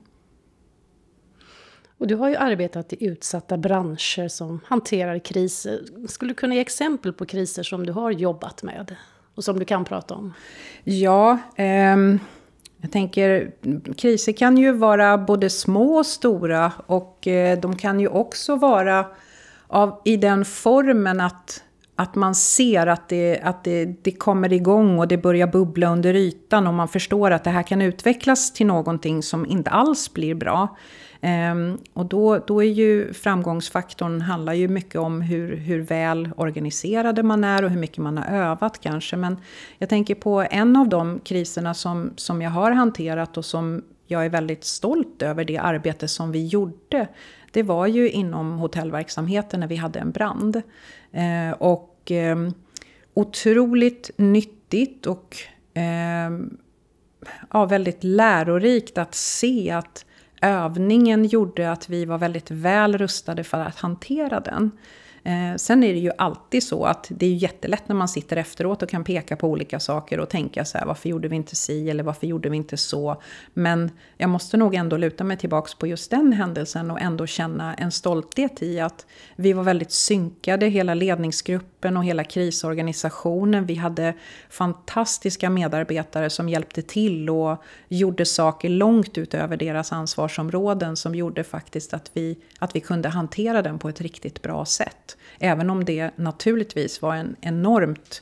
Och 1.97 2.07
du 2.07 2.15
har 2.15 2.29
ju 2.29 2.35
arbetat 2.35 2.93
i 2.93 3.05
utsatta 3.05 3.57
branscher 3.57 4.27
som 4.27 4.59
hanterar 4.65 5.19
kriser. 5.19 6.07
Skulle 6.07 6.31
du 6.31 6.35
kunna 6.35 6.55
ge 6.55 6.61
exempel 6.61 7.13
på 7.13 7.25
kriser 7.25 7.63
som 7.63 7.85
du 7.85 7.93
har 7.93 8.11
jobbat 8.11 8.63
med 8.63 8.95
och 9.35 9.43
som 9.43 9.59
du 9.59 9.65
kan 9.65 9.85
prata 9.85 10.15
om? 10.15 10.33
Ja, 10.83 11.37
eh, 11.55 11.97
jag 12.77 12.91
tänker 12.91 13.51
kriser 13.97 14.31
kan 14.31 14.57
ju 14.57 14.71
vara 14.71 15.17
både 15.17 15.49
små 15.49 15.97
och 15.97 16.05
stora 16.05 16.71
och 16.85 17.27
eh, 17.27 17.59
de 17.59 17.77
kan 17.77 17.99
ju 17.99 18.07
också 18.07 18.55
vara 18.55 19.05
av, 19.71 20.01
i 20.05 20.17
den 20.17 20.45
formen 20.45 21.21
att 21.21 21.63
att 21.95 22.15
man 22.15 22.35
ser 22.35 22.87
att, 22.87 23.09
det, 23.09 23.39
att 23.43 23.63
det, 23.63 23.85
det 23.85 24.11
kommer 24.11 24.53
igång 24.53 24.99
och 24.99 25.07
det 25.07 25.17
börjar 25.17 25.47
bubbla 25.47 25.91
under 25.91 26.13
ytan 26.13 26.67
och 26.67 26.73
man 26.73 26.87
förstår 26.87 27.31
att 27.31 27.43
det 27.43 27.49
här 27.49 27.63
kan 27.63 27.81
utvecklas 27.81 28.53
till 28.53 28.65
någonting 28.65 29.23
som 29.23 29.45
inte 29.45 29.69
alls 29.69 30.13
blir 30.13 30.35
bra. 30.35 30.77
Um, 31.51 31.77
och 31.93 32.05
då, 32.05 32.37
då 32.37 32.63
är 32.63 32.67
ju 32.67 33.13
framgångsfaktorn 33.13 34.21
handlar 34.21 34.53
ju 34.53 34.67
mycket 34.67 34.95
om 34.95 35.21
hur, 35.21 35.55
hur 35.55 35.79
väl 35.79 36.29
organiserade 36.37 37.23
man 37.23 37.43
är 37.43 37.63
och 37.63 37.69
hur 37.69 37.79
mycket 37.79 37.97
man 37.97 38.17
har 38.17 38.37
övat 38.37 38.81
kanske. 38.81 39.17
Men 39.17 39.37
jag 39.77 39.89
tänker 39.89 40.15
på 40.15 40.45
en 40.51 40.75
av 40.75 40.89
de 40.89 41.19
kriserna 41.19 41.73
som, 41.73 42.13
som 42.15 42.41
jag 42.41 42.51
har 42.51 42.71
hanterat 42.71 43.37
och 43.37 43.45
som 43.45 43.81
jag 44.07 44.25
är 44.25 44.29
väldigt 44.29 44.63
stolt 44.63 45.21
över 45.21 45.45
det 45.45 45.57
arbete 45.57 46.07
som 46.07 46.31
vi 46.31 46.47
gjorde. 46.47 47.07
Det 47.51 47.63
var 47.63 47.87
ju 47.87 48.09
inom 48.09 48.57
hotellverksamheten 48.57 49.59
när 49.59 49.67
vi 49.67 49.75
hade 49.75 49.99
en 49.99 50.11
brand. 50.11 50.61
Eh, 51.11 51.51
och, 51.57 52.11
eh, 52.11 52.37
otroligt 53.13 54.11
nyttigt 54.17 55.05
och 55.05 55.35
eh, 55.73 56.31
ja, 57.53 57.65
väldigt 57.65 58.03
lärorikt 58.03 58.97
att 58.97 59.15
se 59.15 59.71
att 59.71 60.05
övningen 60.41 61.25
gjorde 61.25 61.71
att 61.71 61.89
vi 61.89 62.05
var 62.05 62.17
väldigt 62.17 62.51
väl 62.51 62.97
rustade 62.97 63.43
för 63.43 63.59
att 63.59 63.79
hantera 63.79 64.39
den. 64.39 64.71
Eh, 65.23 65.55
sen 65.55 65.83
är 65.83 65.93
det 65.93 65.99
ju 65.99 66.11
alltid 66.17 66.63
så 66.63 66.85
att 66.85 67.07
det 67.09 67.25
är 67.25 67.33
jättelätt 67.33 67.87
när 67.87 67.95
man 67.95 68.07
sitter 68.07 68.37
efteråt 68.37 68.83
och 68.83 68.89
kan 68.89 69.03
peka 69.03 69.35
på 69.35 69.47
olika 69.47 69.79
saker 69.79 70.19
och 70.19 70.29
tänka 70.29 70.65
så 70.65 70.77
här, 70.77 70.85
varför 70.85 71.09
gjorde 71.09 71.27
vi 71.27 71.35
inte 71.35 71.55
si 71.55 71.89
eller 71.89 72.03
varför 72.03 72.27
gjorde 72.27 72.49
vi 72.49 72.57
inte 72.57 72.77
så? 72.77 73.21
Men 73.53 73.91
jag 74.17 74.29
måste 74.29 74.57
nog 74.57 74.75
ändå 74.75 74.97
luta 74.97 75.23
mig 75.23 75.37
tillbaks 75.37 75.75
på 75.75 75.87
just 75.87 76.11
den 76.11 76.33
händelsen 76.33 76.91
och 76.91 77.01
ändå 77.01 77.27
känna 77.27 77.73
en 77.73 77.91
stolthet 77.91 78.61
i 78.61 78.79
att 78.79 79.05
vi 79.35 79.53
var 79.53 79.63
väldigt 79.63 79.91
synkade, 79.91 80.65
hela 80.65 80.93
ledningsgruppen 80.93 81.97
och 81.97 82.05
hela 82.05 82.23
krisorganisationen. 82.23 83.65
Vi 83.65 83.75
hade 83.75 84.13
fantastiska 84.49 85.49
medarbetare 85.49 86.29
som 86.29 86.49
hjälpte 86.49 86.81
till 86.81 87.29
och 87.29 87.63
gjorde 87.87 88.25
saker 88.25 88.69
långt 88.69 89.17
utöver 89.17 89.57
deras 89.57 89.91
ansvarsområden 89.91 90.95
som 90.95 91.15
gjorde 91.15 91.43
faktiskt 91.43 91.93
att 91.93 92.11
vi, 92.13 92.37
att 92.59 92.75
vi 92.75 92.79
kunde 92.79 93.09
hantera 93.09 93.61
den 93.61 93.79
på 93.79 93.89
ett 93.89 94.01
riktigt 94.01 94.41
bra 94.41 94.65
sätt. 94.65 95.10
Även 95.39 95.69
om 95.69 95.85
det 95.85 96.11
naturligtvis 96.17 97.01
var 97.01 97.15
en 97.15 97.35
enormt 97.41 98.21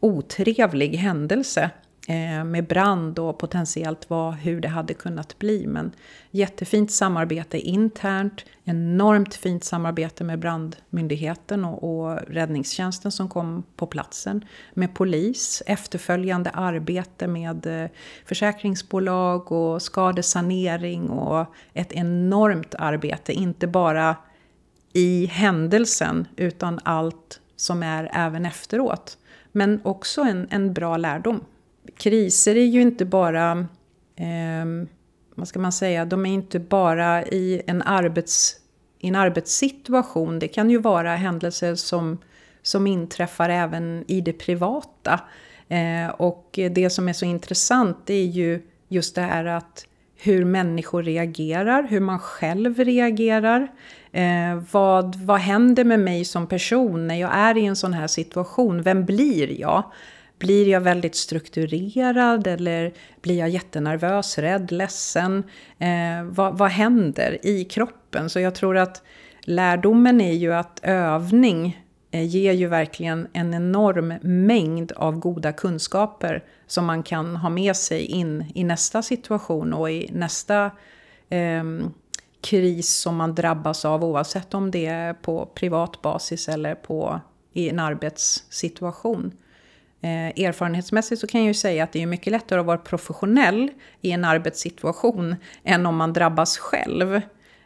otrevlig 0.00 0.96
händelse 0.96 1.70
eh, 2.08 2.44
med 2.44 2.66
brand 2.66 3.18
och 3.18 3.38
potentiellt 3.38 4.10
vad, 4.10 4.34
hur 4.34 4.60
det 4.60 4.68
hade 4.68 4.94
kunnat 4.94 5.38
bli. 5.38 5.66
Men 5.66 5.92
jättefint 6.30 6.92
samarbete 6.92 7.58
internt, 7.58 8.44
enormt 8.64 9.34
fint 9.34 9.64
samarbete 9.64 10.24
med 10.24 10.38
brandmyndigheten 10.38 11.64
och, 11.64 12.06
och 12.08 12.18
räddningstjänsten 12.28 13.12
som 13.12 13.28
kom 13.28 13.62
på 13.76 13.86
platsen. 13.86 14.44
Med 14.74 14.94
polis, 14.94 15.62
efterföljande 15.66 16.50
arbete 16.50 17.26
med 17.26 17.66
eh, 17.66 17.90
försäkringsbolag 18.24 19.52
och 19.52 19.82
skadesanering 19.82 21.10
och 21.10 21.46
ett 21.74 21.92
enormt 21.92 22.74
arbete. 22.74 23.32
Inte 23.32 23.66
bara 23.66 24.16
i 24.96 25.26
händelsen 25.26 26.28
utan 26.36 26.80
allt 26.82 27.40
som 27.56 27.82
är 27.82 28.10
även 28.12 28.46
efteråt. 28.46 29.18
Men 29.52 29.80
också 29.84 30.22
en, 30.22 30.48
en 30.50 30.72
bra 30.72 30.96
lärdom. 30.96 31.44
Kriser 31.96 32.56
är 32.56 32.64
ju 32.64 32.82
inte 32.82 33.04
bara, 33.04 33.50
eh, 34.16 34.86
vad 35.34 35.48
ska 35.48 35.58
man 35.58 35.72
säga, 35.72 36.04
de 36.04 36.26
är 36.26 36.30
inte 36.30 36.58
bara 36.58 37.24
i 37.24 37.62
en, 37.66 37.82
arbets, 37.82 38.56
i 38.98 39.08
en 39.08 39.16
arbetssituation. 39.16 40.38
Det 40.38 40.48
kan 40.48 40.70
ju 40.70 40.78
vara 40.78 41.16
händelser 41.16 41.74
som, 41.74 42.18
som 42.62 42.86
inträffar 42.86 43.48
även 43.48 44.04
i 44.08 44.20
det 44.20 44.32
privata. 44.32 45.20
Eh, 45.68 46.08
och 46.08 46.50
det 46.52 46.90
som 46.90 47.08
är 47.08 47.12
så 47.12 47.24
intressant 47.24 48.10
är 48.10 48.24
ju 48.24 48.62
just 48.88 49.14
det 49.14 49.22
här 49.22 49.44
att 49.44 49.86
hur 50.16 50.44
människor 50.44 51.02
reagerar, 51.02 51.82
hur 51.82 52.00
man 52.00 52.18
själv 52.18 52.78
reagerar. 52.78 53.68
Eh, 54.12 54.62
vad, 54.72 55.16
vad 55.16 55.38
händer 55.38 55.84
med 55.84 56.00
mig 56.00 56.24
som 56.24 56.46
person 56.46 57.06
när 57.06 57.20
jag 57.20 57.30
är 57.34 57.56
i 57.56 57.66
en 57.66 57.76
sån 57.76 57.92
här 57.92 58.06
situation? 58.06 58.82
Vem 58.82 59.04
blir 59.04 59.60
jag? 59.60 59.82
Blir 60.38 60.68
jag 60.68 60.80
väldigt 60.80 61.14
strukturerad 61.14 62.46
eller 62.46 62.92
blir 63.22 63.38
jag 63.38 63.48
jättenervös, 63.48 64.38
rädd, 64.38 64.72
ledsen? 64.72 65.44
Eh, 65.78 66.24
vad, 66.24 66.58
vad 66.58 66.70
händer 66.70 67.46
i 67.46 67.64
kroppen? 67.64 68.30
Så 68.30 68.40
jag 68.40 68.54
tror 68.54 68.76
att 68.76 69.02
lärdomen 69.40 70.20
är 70.20 70.32
ju 70.32 70.54
att 70.54 70.80
övning 70.82 71.85
Eh, 72.16 72.24
ger 72.24 72.52
ju 72.52 72.66
verkligen 72.66 73.28
en 73.32 73.54
enorm 73.54 74.14
mängd 74.22 74.92
av 74.92 75.18
goda 75.18 75.52
kunskaper 75.52 76.44
som 76.66 76.84
man 76.84 77.02
kan 77.02 77.36
ha 77.36 77.50
med 77.50 77.76
sig 77.76 78.04
in 78.04 78.44
i 78.54 78.64
nästa 78.64 79.02
situation 79.02 79.72
och 79.72 79.90
i 79.90 80.10
nästa 80.12 80.70
eh, 81.28 81.64
kris 82.40 82.94
som 82.94 83.16
man 83.16 83.34
drabbas 83.34 83.84
av 83.84 84.04
oavsett 84.04 84.54
om 84.54 84.70
det 84.70 84.86
är 84.86 85.14
på 85.14 85.46
privat 85.46 86.02
basis 86.02 86.48
eller 86.48 86.74
på, 86.74 87.20
i 87.52 87.68
en 87.68 87.78
arbetssituation. 87.78 89.32
Eh, 90.00 90.44
erfarenhetsmässigt 90.44 91.20
så 91.20 91.26
kan 91.26 91.40
jag 91.40 91.48
ju 91.48 91.54
säga 91.54 91.84
att 91.84 91.92
det 91.92 92.02
är 92.02 92.06
mycket 92.06 92.30
lättare 92.30 92.60
att 92.60 92.66
vara 92.66 92.78
professionell 92.78 93.70
i 94.00 94.10
en 94.10 94.24
arbetssituation 94.24 95.36
än 95.64 95.86
om 95.86 95.96
man 95.96 96.12
drabbas 96.12 96.58
själv. 96.58 97.14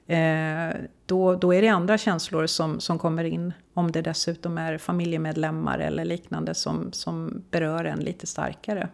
Eh, 0.06 0.76
då, 1.06 1.34
då 1.34 1.54
är 1.54 1.62
det 1.62 1.68
andra 1.68 1.98
känslor 1.98 2.46
som, 2.46 2.80
som 2.80 2.98
kommer 2.98 3.24
in 3.24 3.52
om 3.74 3.92
det 3.92 4.02
dessutom 4.02 4.58
är 4.58 4.78
familjemedlemmar 4.78 5.78
eller 5.78 6.04
liknande 6.04 6.54
som, 6.54 6.92
som 6.92 7.44
berör 7.50 7.84
en 7.84 8.00
lite 8.00 8.26
starkare. 8.26 8.88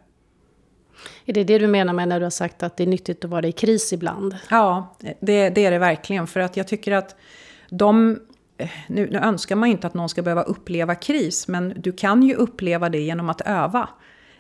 Är 1.24 1.32
det 1.32 1.44
det 1.44 1.58
du 1.58 1.66
menar 1.66 1.92
med 1.92 2.08
när 2.08 2.20
du 2.20 2.26
har 2.26 2.30
sagt 2.30 2.62
att 2.62 2.76
det 2.76 2.82
är 2.82 2.86
nyttigt 2.86 3.24
att 3.24 3.30
vara 3.30 3.46
i 3.46 3.52
kris 3.52 3.92
ibland? 3.92 4.36
Ja, 4.50 4.96
det, 5.20 5.50
det 5.50 5.64
är 5.64 5.70
det 5.70 5.78
verkligen. 5.78 6.26
För 6.26 6.40
att 6.40 6.56
jag 6.56 6.68
tycker 6.68 6.92
att 6.92 7.16
de... 7.70 8.18
Nu, 8.86 9.10
nu 9.10 9.18
önskar 9.18 9.56
man 9.56 9.68
ju 9.68 9.72
inte 9.72 9.86
att 9.86 9.94
någon 9.94 10.08
ska 10.08 10.22
behöva 10.22 10.42
uppleva 10.42 10.94
kris, 10.94 11.48
men 11.48 11.74
du 11.76 11.92
kan 11.92 12.22
ju 12.22 12.34
uppleva 12.34 12.88
det 12.88 13.00
genom 13.00 13.30
att 13.30 13.40
öva. 13.40 13.88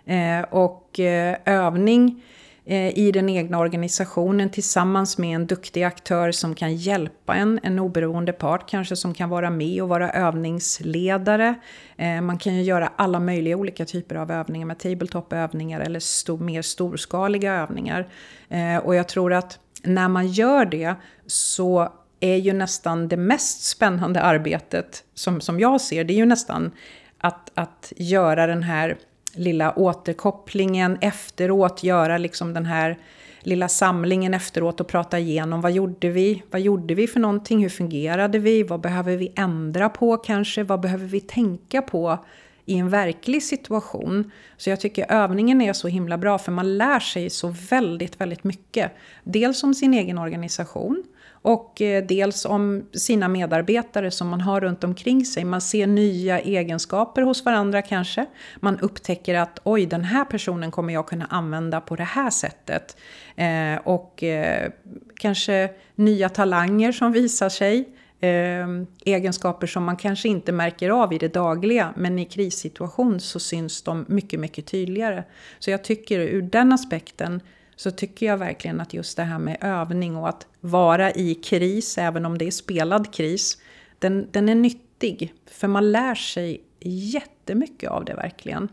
Eh, 0.04 0.40
och 0.50 1.00
eh, 1.00 1.36
övning 1.44 2.22
Eh, 2.68 2.98
i 2.98 3.12
den 3.12 3.28
egna 3.28 3.58
organisationen 3.58 4.50
tillsammans 4.50 5.18
med 5.18 5.34
en 5.34 5.46
duktig 5.46 5.82
aktör 5.82 6.32
som 6.32 6.54
kan 6.54 6.76
hjälpa 6.76 7.34
en, 7.34 7.60
en 7.62 7.78
oberoende 7.78 8.32
part 8.32 8.70
kanske 8.70 8.96
som 8.96 9.14
kan 9.14 9.28
vara 9.28 9.50
med 9.50 9.82
och 9.82 9.88
vara 9.88 10.10
övningsledare. 10.10 11.54
Eh, 11.96 12.20
man 12.20 12.38
kan 12.38 12.54
ju 12.54 12.62
göra 12.62 12.92
alla 12.96 13.20
möjliga 13.20 13.56
olika 13.56 13.84
typer 13.84 14.14
av 14.14 14.30
övningar 14.30 14.66
med 14.66 14.78
tabletop-övningar 14.78 15.80
eller 15.80 16.00
stor, 16.00 16.38
mer 16.38 16.62
storskaliga 16.62 17.54
övningar. 17.54 18.08
Eh, 18.48 18.76
och 18.76 18.94
jag 18.94 19.08
tror 19.08 19.32
att 19.32 19.58
när 19.82 20.08
man 20.08 20.28
gör 20.28 20.64
det 20.64 20.94
så 21.26 21.92
är 22.20 22.36
ju 22.36 22.52
nästan 22.52 23.08
det 23.08 23.16
mest 23.16 23.62
spännande 23.62 24.22
arbetet 24.22 25.04
som, 25.14 25.40
som 25.40 25.60
jag 25.60 25.80
ser, 25.80 26.04
det 26.04 26.12
är 26.12 26.18
ju 26.18 26.26
nästan 26.26 26.70
att, 27.18 27.50
att 27.54 27.92
göra 27.96 28.46
den 28.46 28.62
här 28.62 28.96
lilla 29.36 29.78
återkopplingen 29.78 30.98
efteråt, 31.00 31.82
göra 31.82 32.18
liksom 32.18 32.54
den 32.54 32.66
här 32.66 32.98
lilla 33.40 33.68
samlingen 33.68 34.34
efteråt 34.34 34.80
och 34.80 34.88
prata 34.88 35.18
igenom 35.18 35.60
vad 35.60 35.72
gjorde 35.72 36.08
vi? 36.08 36.42
Vad 36.50 36.60
gjorde 36.60 36.94
vi 36.94 37.06
för 37.06 37.20
någonting? 37.20 37.62
Hur 37.62 37.68
fungerade 37.68 38.38
vi? 38.38 38.62
Vad 38.62 38.80
behöver 38.80 39.16
vi 39.16 39.32
ändra 39.36 39.88
på 39.88 40.16
kanske? 40.16 40.62
Vad 40.62 40.80
behöver 40.80 41.06
vi 41.06 41.20
tänka 41.20 41.82
på 41.82 42.18
i 42.64 42.78
en 42.78 42.88
verklig 42.88 43.42
situation? 43.42 44.30
Så 44.56 44.70
jag 44.70 44.80
tycker 44.80 45.12
övningen 45.12 45.60
är 45.60 45.72
så 45.72 45.88
himla 45.88 46.18
bra 46.18 46.38
för 46.38 46.52
man 46.52 46.78
lär 46.78 47.00
sig 47.00 47.30
så 47.30 47.54
väldigt, 47.70 48.20
väldigt 48.20 48.44
mycket. 48.44 48.92
Dels 49.24 49.64
om 49.64 49.74
sin 49.74 49.94
egen 49.94 50.18
organisation 50.18 51.04
och 51.46 51.82
eh, 51.82 52.04
dels 52.04 52.44
om 52.44 52.86
sina 52.92 53.28
medarbetare 53.28 54.10
som 54.10 54.28
man 54.28 54.40
har 54.40 54.60
runt 54.60 54.84
omkring 54.84 55.24
sig. 55.24 55.44
Man 55.44 55.60
ser 55.60 55.86
nya 55.86 56.40
egenskaper 56.40 57.22
hos 57.22 57.44
varandra 57.44 57.82
kanske. 57.82 58.26
Man 58.60 58.80
upptäcker 58.80 59.34
att 59.34 59.60
oj, 59.64 59.86
den 59.86 60.04
här 60.04 60.24
personen 60.24 60.70
kommer 60.70 60.94
jag 60.94 61.06
kunna 61.06 61.26
använda 61.26 61.80
på 61.80 61.96
det 61.96 62.04
här 62.04 62.30
sättet. 62.30 62.96
Eh, 63.36 63.76
och 63.84 64.22
eh, 64.22 64.70
kanske 65.16 65.70
nya 65.94 66.28
talanger 66.28 66.92
som 66.92 67.12
visar 67.12 67.48
sig. 67.48 67.88
Eh, 68.20 68.66
egenskaper 69.04 69.66
som 69.66 69.84
man 69.84 69.96
kanske 69.96 70.28
inte 70.28 70.52
märker 70.52 70.90
av 70.90 71.12
i 71.12 71.18
det 71.18 71.34
dagliga 71.34 71.92
men 71.96 72.18
i 72.18 72.24
krissituation 72.24 73.20
så 73.20 73.40
syns 73.40 73.82
de 73.82 74.04
mycket, 74.08 74.40
mycket 74.40 74.66
tydligare. 74.66 75.24
Så 75.58 75.70
jag 75.70 75.84
tycker 75.84 76.20
ur 76.20 76.42
den 76.42 76.72
aspekten 76.72 77.40
så 77.76 77.90
tycker 77.90 78.26
jag 78.26 78.36
verkligen 78.36 78.80
att 78.80 78.94
just 78.94 79.16
det 79.16 79.22
här 79.22 79.38
med 79.38 79.56
övning 79.60 80.16
och 80.16 80.28
att 80.28 80.46
vara 80.66 81.12
i 81.12 81.34
kris, 81.34 81.98
även 81.98 82.26
om 82.26 82.38
det 82.38 82.46
är 82.46 82.50
spelad 82.50 83.14
kris, 83.14 83.58
den, 83.98 84.28
den 84.30 84.48
är 84.48 84.54
nyttig. 84.54 85.34
För 85.50 85.68
man 85.68 85.92
lär 85.92 86.14
sig 86.14 86.60
jättemycket 86.80 87.90
av 87.90 88.04
det 88.04 88.14
verkligen. 88.14 88.68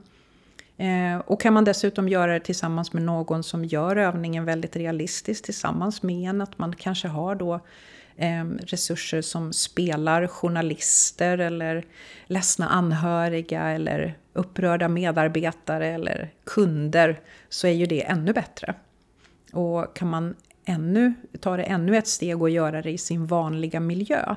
Eh, 0.77 1.17
och 1.17 1.41
kan 1.41 1.53
man 1.53 1.63
dessutom 1.63 2.09
göra 2.09 2.33
det 2.33 2.39
tillsammans 2.39 2.93
med 2.93 3.03
någon 3.03 3.43
som 3.43 3.65
gör 3.65 3.95
övningen 3.95 4.45
väldigt 4.45 4.75
realistiskt 4.75 5.45
tillsammans 5.45 6.03
med 6.03 6.29
en, 6.29 6.41
att 6.41 6.57
man 6.57 6.75
kanske 6.75 7.07
har 7.07 7.35
då 7.35 7.59
eh, 8.15 8.45
resurser 8.45 9.21
som 9.21 9.53
spelar 9.53 10.27
journalister 10.27 11.37
eller 11.37 11.85
ledsna 12.27 12.67
anhöriga 12.67 13.61
eller 13.61 14.17
upprörda 14.33 14.87
medarbetare 14.87 15.87
eller 15.87 16.31
kunder, 16.43 17.19
så 17.49 17.67
är 17.67 17.71
ju 17.71 17.85
det 17.85 18.01
ännu 18.01 18.33
bättre. 18.33 18.75
Och 19.53 19.95
kan 19.95 20.09
man 20.09 20.35
ännu, 20.65 21.13
ta 21.39 21.57
det 21.57 21.63
ännu 21.63 21.97
ett 21.97 22.07
steg 22.07 22.41
och 22.41 22.49
göra 22.49 22.81
det 22.81 22.91
i 22.91 22.97
sin 22.97 23.25
vanliga 23.25 23.79
miljö, 23.79 24.35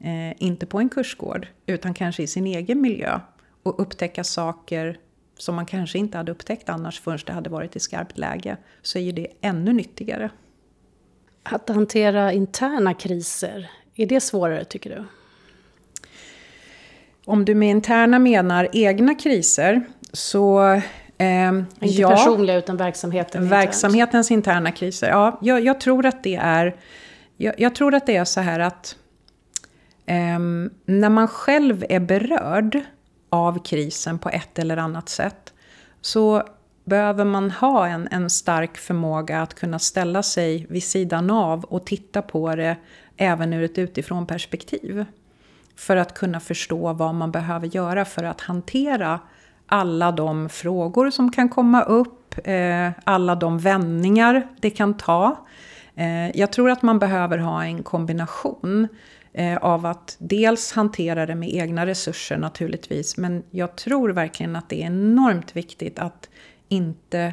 eh, 0.00 0.42
inte 0.42 0.66
på 0.66 0.78
en 0.78 0.88
kursgård, 0.88 1.46
utan 1.66 1.94
kanske 1.94 2.22
i 2.22 2.26
sin 2.26 2.46
egen 2.46 2.80
miljö 2.80 3.20
och 3.62 3.80
upptäcka 3.80 4.24
saker 4.24 4.98
som 5.36 5.54
man 5.54 5.66
kanske 5.66 5.98
inte 5.98 6.18
hade 6.18 6.32
upptäckt 6.32 6.68
annars 6.68 7.00
förrän 7.00 7.18
det 7.26 7.32
hade 7.32 7.50
varit 7.50 7.76
i 7.76 7.80
skarpt 7.80 8.18
läge, 8.18 8.56
så 8.82 8.98
är 8.98 9.02
ju 9.02 9.12
det 9.12 9.26
ännu 9.40 9.72
nyttigare. 9.72 10.30
Att 11.42 11.68
hantera 11.68 12.32
interna 12.32 12.94
kriser, 12.94 13.70
är 13.94 14.06
det 14.06 14.20
svårare 14.20 14.64
tycker 14.64 14.90
du? 14.90 15.04
Om 17.24 17.44
du 17.44 17.54
med 17.54 17.70
interna 17.70 18.18
menar 18.18 18.68
egna 18.72 19.14
kriser 19.14 19.82
så... 20.12 20.80
Eh, 21.18 21.48
Inte 21.48 21.66
ja, 21.80 22.08
personliga 22.08 22.56
utan 22.56 22.76
verksamheten 22.76 23.48
Verksamhetens 23.48 24.30
internt. 24.30 24.46
interna 24.46 24.72
kriser. 24.72 25.08
Ja, 25.08 25.38
jag, 25.42 25.64
jag, 25.64 25.80
tror 25.80 26.06
att 26.06 26.22
det 26.22 26.36
är... 26.36 26.76
Jag, 27.36 27.54
jag, 27.60 27.74
tror 27.74 27.94
att 27.94 28.06
det 28.06 28.16
är 28.16 28.24
så 28.24 28.40
här 28.40 28.60
att... 28.60 28.96
Eh, 30.06 30.38
när 30.84 31.08
man 31.08 31.28
själv 31.28 31.84
är 31.88 32.00
berörd 32.00 32.80
av 33.30 33.64
krisen 33.64 34.18
på 34.18 34.28
ett 34.28 34.58
eller 34.58 34.76
annat 34.76 35.08
sätt 35.08 35.52
så 36.00 36.42
behöver 36.84 37.24
man 37.24 37.50
ha 37.50 37.86
en, 37.86 38.08
en 38.10 38.30
stark 38.30 38.76
förmåga 38.76 39.42
att 39.42 39.54
kunna 39.54 39.78
ställa 39.78 40.22
sig 40.22 40.66
vid 40.70 40.82
sidan 40.82 41.30
av 41.30 41.64
och 41.64 41.86
titta 41.86 42.22
på 42.22 42.56
det 42.56 42.76
även 43.16 43.52
ur 43.52 43.62
ett 43.62 43.78
utifrån 43.78 44.26
perspektiv. 44.26 45.04
För 45.76 45.96
att 45.96 46.14
kunna 46.14 46.40
förstå 46.40 46.92
vad 46.92 47.14
man 47.14 47.32
behöver 47.32 47.66
göra 47.66 48.04
för 48.04 48.24
att 48.24 48.40
hantera 48.40 49.20
alla 49.66 50.12
de 50.12 50.48
frågor 50.48 51.10
som 51.10 51.32
kan 51.32 51.48
komma 51.48 51.82
upp, 51.82 52.34
eh, 52.44 52.90
alla 53.04 53.34
de 53.34 53.58
vändningar 53.58 54.48
det 54.60 54.70
kan 54.70 54.96
ta. 54.96 55.36
Eh, 55.94 56.30
jag 56.36 56.52
tror 56.52 56.70
att 56.70 56.82
man 56.82 56.98
behöver 56.98 57.38
ha 57.38 57.64
en 57.64 57.82
kombination 57.82 58.88
eh, 59.32 59.56
av 59.56 59.86
att 59.86 60.16
dels 60.18 60.72
hantera 60.72 61.26
det 61.26 61.34
med 61.34 61.54
egna 61.54 61.86
resurser 61.86 62.36
naturligtvis, 62.36 63.16
men 63.16 63.42
jag 63.50 63.76
tror 63.76 64.08
verkligen 64.08 64.56
att 64.56 64.68
det 64.68 64.82
är 64.82 64.86
enormt 64.86 65.56
viktigt 65.56 65.98
att 65.98 66.28
inte, 66.68 67.32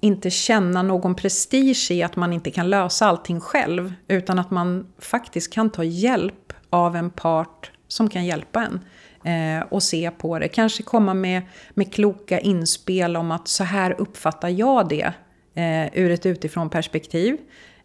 inte 0.00 0.30
känna 0.30 0.82
någon 0.82 1.14
prestige 1.14 1.90
i 1.90 2.02
att 2.02 2.16
man 2.16 2.32
inte 2.32 2.50
kan 2.50 2.70
lösa 2.70 3.06
allting 3.06 3.40
själv, 3.40 3.94
utan 4.08 4.38
att 4.38 4.50
man 4.50 4.86
faktiskt 4.98 5.52
kan 5.52 5.70
ta 5.70 5.84
hjälp 5.84 6.52
av 6.70 6.96
en 6.96 7.10
part 7.10 7.70
som 7.88 8.10
kan 8.10 8.26
hjälpa 8.26 8.66
en. 8.66 8.80
Eh, 9.28 9.64
och 9.68 9.82
se 9.82 10.10
på 10.10 10.38
det. 10.38 10.48
Kanske 10.48 10.82
komma 10.82 11.14
med, 11.14 11.42
med 11.74 11.92
kloka 11.92 12.40
inspel 12.40 13.16
om 13.16 13.30
att 13.30 13.48
så 13.48 13.64
här 13.64 13.94
uppfattar 13.98 14.48
jag 14.48 14.88
det 14.88 15.12
eh, 15.54 15.98
ur 15.98 16.10
ett 16.10 16.26
utifrån 16.26 16.70
perspektiv. 16.70 17.36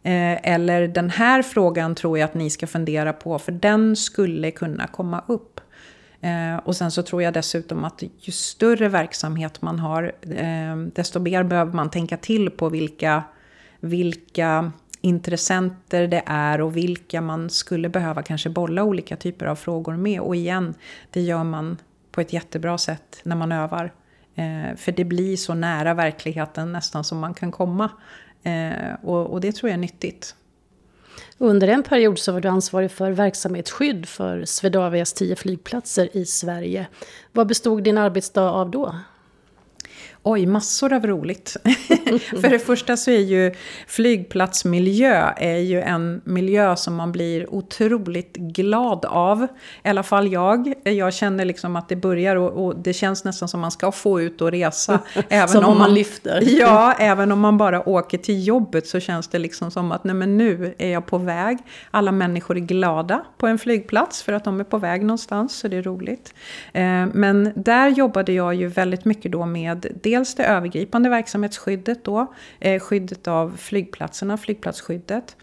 Eh, 0.03 0.53
eller 0.53 0.87
den 0.87 1.09
här 1.09 1.41
frågan 1.41 1.95
tror 1.95 2.17
jag 2.17 2.25
att 2.25 2.33
ni 2.33 2.49
ska 2.49 2.67
fundera 2.67 3.13
på 3.13 3.39
för 3.39 3.51
den 3.51 3.95
skulle 3.95 4.51
kunna 4.51 4.87
komma 4.87 5.23
upp. 5.27 5.59
Eh, 6.21 6.55
och 6.55 6.75
sen 6.75 6.91
så 6.91 7.03
tror 7.03 7.23
jag 7.23 7.33
dessutom 7.33 7.83
att 7.83 8.03
ju 8.19 8.31
större 8.31 8.89
verksamhet 8.89 9.61
man 9.61 9.79
har, 9.79 10.11
eh, 10.21 10.75
desto 10.95 11.19
mer 11.19 11.43
behöver 11.43 11.73
man 11.73 11.89
tänka 11.89 12.17
till 12.17 12.49
på 12.49 12.69
vilka, 12.69 13.23
vilka 13.79 14.71
intressenter 15.05 16.07
det 16.07 16.23
är 16.25 16.61
och 16.61 16.77
vilka 16.77 17.21
man 17.21 17.49
skulle 17.49 17.89
behöva 17.89 18.23
kanske 18.23 18.49
bolla 18.49 18.83
olika 18.83 19.15
typer 19.15 19.45
av 19.45 19.55
frågor 19.55 19.93
med. 19.93 20.19
Och 20.21 20.35
igen, 20.35 20.73
det 21.11 21.21
gör 21.21 21.43
man 21.43 21.77
på 22.11 22.21
ett 22.21 22.33
jättebra 22.33 22.77
sätt 22.77 23.19
när 23.23 23.35
man 23.35 23.51
övar. 23.51 23.93
Eh, 24.35 24.75
för 24.77 24.91
det 24.91 25.03
blir 25.03 25.37
så 25.37 25.53
nära 25.53 25.93
verkligheten 25.93 26.71
nästan 26.71 27.03
som 27.03 27.19
man 27.19 27.33
kan 27.33 27.51
komma. 27.51 27.89
Eh, 28.43 28.93
och, 29.01 29.27
och, 29.27 29.41
det 29.41 29.51
tror 29.51 29.69
jag 29.69 29.73
är 29.73 29.81
nyttigt. 29.81 30.35
Under 31.37 31.67
en 31.67 31.83
period 31.83 32.19
så 32.19 32.31
var 32.31 32.41
du 32.41 32.47
ansvarig 32.47 32.91
för 32.91 33.11
verksamhetsskydd 33.11 34.05
för 34.05 34.45
Swedavias 34.45 35.13
tio 35.13 35.35
flygplatser 35.35 36.17
i 36.17 36.25
Sverige. 36.25 36.87
Vad 37.31 37.47
bestod 37.47 37.83
din 37.83 37.97
arbetsdag 37.97 38.49
av 38.49 38.71
då? 38.71 38.95
Oj, 40.23 40.45
massor 40.45 40.93
av 40.93 41.07
roligt. 41.07 41.57
För 42.41 42.49
det 42.49 42.59
första 42.59 42.97
så 42.97 43.11
är 43.11 43.19
ju 43.19 43.51
flygplatsmiljö 43.87 45.33
är 45.37 45.57
ju 45.57 45.81
en 45.81 46.21
miljö 46.23 46.75
som 46.75 46.95
man 46.95 47.11
blir 47.11 47.53
otroligt 47.53 48.35
glad 48.35 49.05
av. 49.05 49.47
I 49.83 49.89
alla 49.89 50.03
fall 50.03 50.31
jag. 50.31 50.73
Jag 50.83 51.13
känner 51.13 51.45
liksom 51.45 51.75
att 51.75 51.89
det 51.89 51.95
börjar 51.95 52.35
och, 52.35 52.65
och 52.65 52.75
det 52.75 52.93
känns 52.93 53.23
nästan 53.23 53.47
som 53.47 53.59
man 53.59 53.71
ska 53.71 53.91
få 53.91 54.21
ut 54.21 54.41
och 54.41 54.51
resa. 54.51 54.99
även 55.29 55.47
som 55.47 55.63
om 55.63 55.69
man, 55.69 55.77
man 55.77 55.93
lyfter. 55.93 56.43
Ja, 56.63 56.93
även 56.99 57.31
om 57.31 57.39
man 57.39 57.57
bara 57.57 57.89
åker 57.89 58.17
till 58.17 58.47
jobbet 58.47 58.87
så 58.87 58.99
känns 58.99 59.27
det 59.27 59.39
liksom 59.39 59.71
som 59.71 59.91
att 59.91 60.03
nej 60.03 60.15
men 60.15 60.37
nu 60.37 60.75
är 60.77 60.89
jag 60.89 61.05
på 61.05 61.17
väg. 61.17 61.57
Alla 61.91 62.11
människor 62.11 62.57
är 62.57 62.61
glada 62.61 63.25
på 63.37 63.47
en 63.47 63.59
flygplats 63.59 64.23
för 64.23 64.33
att 64.33 64.43
de 64.43 64.59
är 64.59 64.63
på 64.63 64.77
väg 64.77 65.01
någonstans, 65.01 65.55
så 65.55 65.67
det 65.67 65.77
är 65.77 65.81
roligt. 65.83 66.33
Eh, 66.73 66.83
men 67.13 67.51
där 67.55 67.89
jobbade 67.89 68.33
jag 68.33 68.55
ju 68.55 68.67
väldigt 68.67 69.05
mycket 69.05 69.31
då 69.31 69.45
med 69.45 69.87
dels 70.03 70.35
det 70.35 70.43
övergripande 70.43 71.09
verksamhetsskyddet 71.09 71.92
då, 72.03 72.33
eh, 72.59 72.79
skyddet 72.79 73.27
av 73.27 73.57
flygplatserna, 73.57 74.37
flygplatsskyddet. 74.37 75.35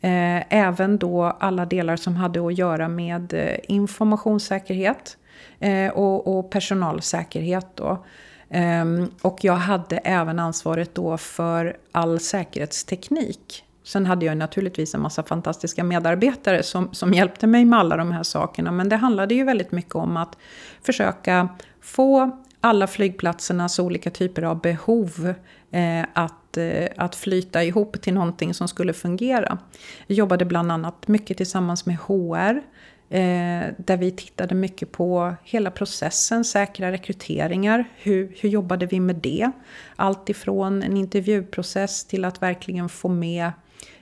Eh, 0.00 0.54
även 0.54 0.98
då 0.98 1.22
alla 1.22 1.64
delar 1.66 1.96
som 1.96 2.16
hade 2.16 2.46
att 2.46 2.58
göra 2.58 2.88
med 2.88 3.32
eh, 3.32 3.56
informationssäkerhet 3.68 5.16
eh, 5.60 5.88
och, 5.88 6.38
och 6.38 6.50
personalsäkerhet 6.50 7.66
då. 7.74 8.04
Ehm, 8.50 9.10
och 9.22 9.38
jag 9.42 9.56
hade 9.56 9.96
även 9.96 10.38
ansvaret 10.38 10.94
då 10.94 11.18
för 11.18 11.76
all 11.92 12.20
säkerhetsteknik. 12.20 13.64
Sen 13.84 14.06
hade 14.06 14.26
jag 14.26 14.36
naturligtvis 14.36 14.94
en 14.94 15.00
massa 15.00 15.22
fantastiska 15.22 15.84
medarbetare 15.84 16.62
som, 16.62 16.94
som 16.94 17.14
hjälpte 17.14 17.46
mig 17.46 17.64
med 17.64 17.78
alla 17.78 17.96
de 17.96 18.12
här 18.12 18.22
sakerna. 18.22 18.72
Men 18.72 18.88
det 18.88 18.96
handlade 18.96 19.34
ju 19.34 19.44
väldigt 19.44 19.72
mycket 19.72 19.94
om 19.94 20.16
att 20.16 20.38
försöka 20.82 21.48
få 21.80 22.42
alla 22.60 22.86
flygplatsernas 22.86 23.78
olika 23.78 24.10
typer 24.10 24.42
av 24.42 24.60
behov 24.60 25.28
eh, 25.28 25.34
Eh, 25.70 26.04
att, 26.12 26.56
eh, 26.56 26.88
att 26.96 27.14
flyta 27.14 27.64
ihop 27.64 28.00
till 28.00 28.14
någonting 28.14 28.54
som 28.54 28.68
skulle 28.68 28.92
fungera. 28.92 29.58
Jag 30.06 30.16
jobbade 30.16 30.44
bland 30.44 30.72
annat 30.72 31.08
mycket 31.08 31.36
tillsammans 31.36 31.86
med 31.86 31.96
HR. 31.96 32.62
Eh, 33.10 33.72
där 33.76 33.96
vi 33.96 34.10
tittade 34.10 34.54
mycket 34.54 34.92
på 34.92 35.34
hela 35.42 35.70
processen, 35.70 36.44
säkra 36.44 36.92
rekryteringar. 36.92 37.84
Hur, 37.96 38.32
hur 38.40 38.48
jobbade 38.48 38.86
vi 38.86 39.00
med 39.00 39.16
det? 39.16 39.50
Allt 39.96 40.28
ifrån 40.28 40.82
en 40.82 40.96
intervjuprocess 40.96 42.04
till 42.04 42.24
att 42.24 42.42
verkligen 42.42 42.88
få 42.88 43.08
med 43.08 43.50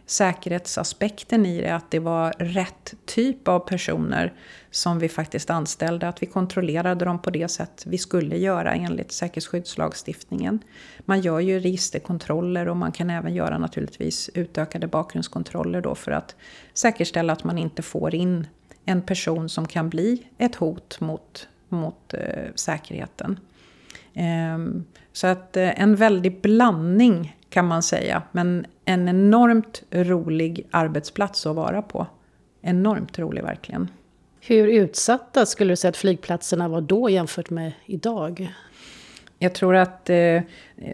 säkerhetsaspekten 0.07 1.47
i 1.47 1.61
det, 1.61 1.75
att 1.75 1.91
det 1.91 1.99
var 1.99 2.35
rätt 2.39 2.95
typ 3.05 3.49
av 3.49 3.59
personer 3.59 4.33
som 4.71 4.99
vi 4.99 5.09
faktiskt 5.09 5.51
anställde, 5.51 6.09
att 6.09 6.23
vi 6.23 6.27
kontrollerade 6.27 7.05
dem 7.05 7.23
på 7.23 7.31
det 7.31 7.49
sätt 7.49 7.85
vi 7.87 7.99
skulle 7.99 8.37
göra 8.37 8.75
enligt 8.75 9.13
säkerhetsskyddslagstiftningen. 9.13 10.59
Man 11.01 11.21
gör 11.21 11.41
ju 11.41 11.61
registerkontroller 11.61 12.69
och 12.69 12.77
man 12.77 12.93
kan 12.93 13.11
även 13.11 13.35
göra 13.35 13.59
naturligtvis 13.59 14.31
utökade 14.35 14.87
bakgrundskontroller 14.87 15.81
då 15.81 15.95
för 15.95 16.13
att 16.13 16.37
säkerställa 16.75 17.33
att 17.33 17.45
man 17.45 17.59
inte 17.59 17.83
får 17.83 18.15
in 18.15 18.47
en 18.85 19.03
person 19.03 19.49
som 19.49 19.69
kan 19.69 19.89
bli 19.89 20.23
ett 20.39 20.55
hot 20.55 21.01
mot, 21.01 21.49
mot 21.69 22.15
eh, 22.15 22.53
säkerheten. 22.55 23.41
Eh, 24.15 24.83
så 25.13 25.27
att 25.27 25.57
eh, 25.57 25.81
en 25.81 25.97
väldig 25.97 26.41
blandning 26.41 27.37
kan 27.55 27.67
man 27.67 27.83
säga. 27.83 28.23
Men 28.33 28.67
en 28.85 29.09
enormt 29.09 29.83
rolig 29.91 30.67
arbetsplats 30.71 31.47
att 31.47 31.57
vara 31.57 31.83
på. 31.83 32.07
Enormt 32.63 33.19
rolig 33.19 33.43
verkligen. 33.43 33.89
Hur 34.41 34.67
utsatta 34.67 35.47
skulle 35.47 35.73
du 35.73 35.77
säga 35.77 35.89
att 35.89 35.97
flygplatserna 35.97 36.69
var 36.69 36.81
då 36.81 37.11
jämfört 37.11 37.51
med 37.51 37.73
idag? 37.87 38.55
Jag 39.39 39.55
tror 39.55 39.77
att 39.77 40.11
eh, 40.11 40.43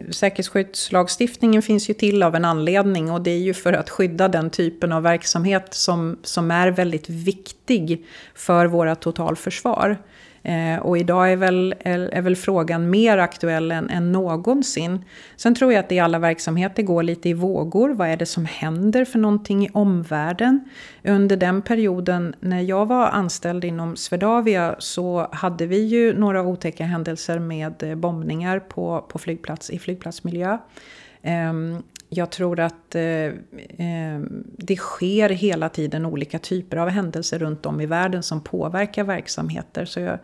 säkerhetsskyddslagstiftningen 0.09 1.61
finns 1.61 1.89
ju 1.89 1.93
till 1.93 2.23
av 2.23 2.35
en 2.35 2.45
anledning 2.45 3.11
och 3.11 3.21
det 3.21 3.31
är 3.31 3.39
ju 3.39 3.53
för 3.53 3.73
att 3.73 3.89
skydda 3.89 4.27
den 4.27 4.49
typen 4.49 4.91
av 4.91 5.03
verksamhet 5.03 5.73
som, 5.73 6.19
som 6.23 6.51
är 6.51 6.71
väldigt 6.71 7.09
viktig 7.09 8.05
för 8.35 8.65
våra 8.65 8.95
totalförsvar. 8.95 9.97
Eh, 10.43 10.79
och 10.79 10.97
idag 10.97 11.31
är 11.31 11.35
väl, 11.35 11.75
är, 11.79 11.99
är, 11.99 12.21
väl 12.21 12.35
frågan 12.35 12.89
mer 12.89 13.17
aktuell 13.17 13.71
än, 13.71 13.89
än 13.89 14.11
någonsin. 14.11 15.05
Sen 15.35 15.55
tror 15.55 15.73
jag 15.73 15.79
att 15.79 15.89
det 15.89 15.95
i 15.95 15.99
alla 15.99 16.19
verksamheter 16.19 16.83
går 16.83 17.03
lite 17.03 17.29
i 17.29 17.33
vågor. 17.33 17.89
Vad 17.89 18.07
är 18.07 18.17
det 18.17 18.25
som 18.25 18.45
händer 18.45 19.05
för 19.05 19.19
någonting 19.19 19.65
i 19.65 19.69
omvärlden? 19.73 20.69
Under 21.03 21.37
den 21.37 21.61
perioden 21.61 22.35
när 22.39 22.61
jag 22.61 22.85
var 22.85 23.07
anställd 23.07 23.65
inom 23.65 23.95
Swedavia 23.95 24.75
så 24.79 25.27
hade 25.31 25.65
vi 25.65 25.85
ju 25.85 26.13
några 26.13 26.41
otäcka 26.41 26.85
händelser 26.85 27.39
med 27.39 27.83
eh, 27.83 27.95
bombningar 27.95 28.59
på, 28.59 29.05
på 29.09 29.19
flygplats, 29.19 29.69
i 29.69 29.79
flygplatsmiljö. 29.79 30.57
Ehm, 31.21 31.83
jag 32.13 32.29
tror 32.31 32.59
att 32.59 32.95
eh, 32.95 33.03
eh, 33.03 34.19
det 34.57 34.75
sker 34.75 35.29
hela 35.29 35.69
tiden 35.69 36.05
olika 36.05 36.39
typer 36.39 36.77
av 36.77 36.89
händelser 36.89 37.39
runt 37.39 37.65
om 37.65 37.81
i 37.81 37.85
världen 37.85 38.23
som 38.23 38.43
påverkar 38.43 39.03
verksamheter. 39.03 39.85
Så 39.85 39.99
jag, 39.99 40.19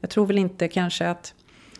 jag 0.00 0.10
tror 0.10 0.26
väl 0.26 0.38
inte 0.38 0.68
kanske 0.68 1.08
att 1.08 1.34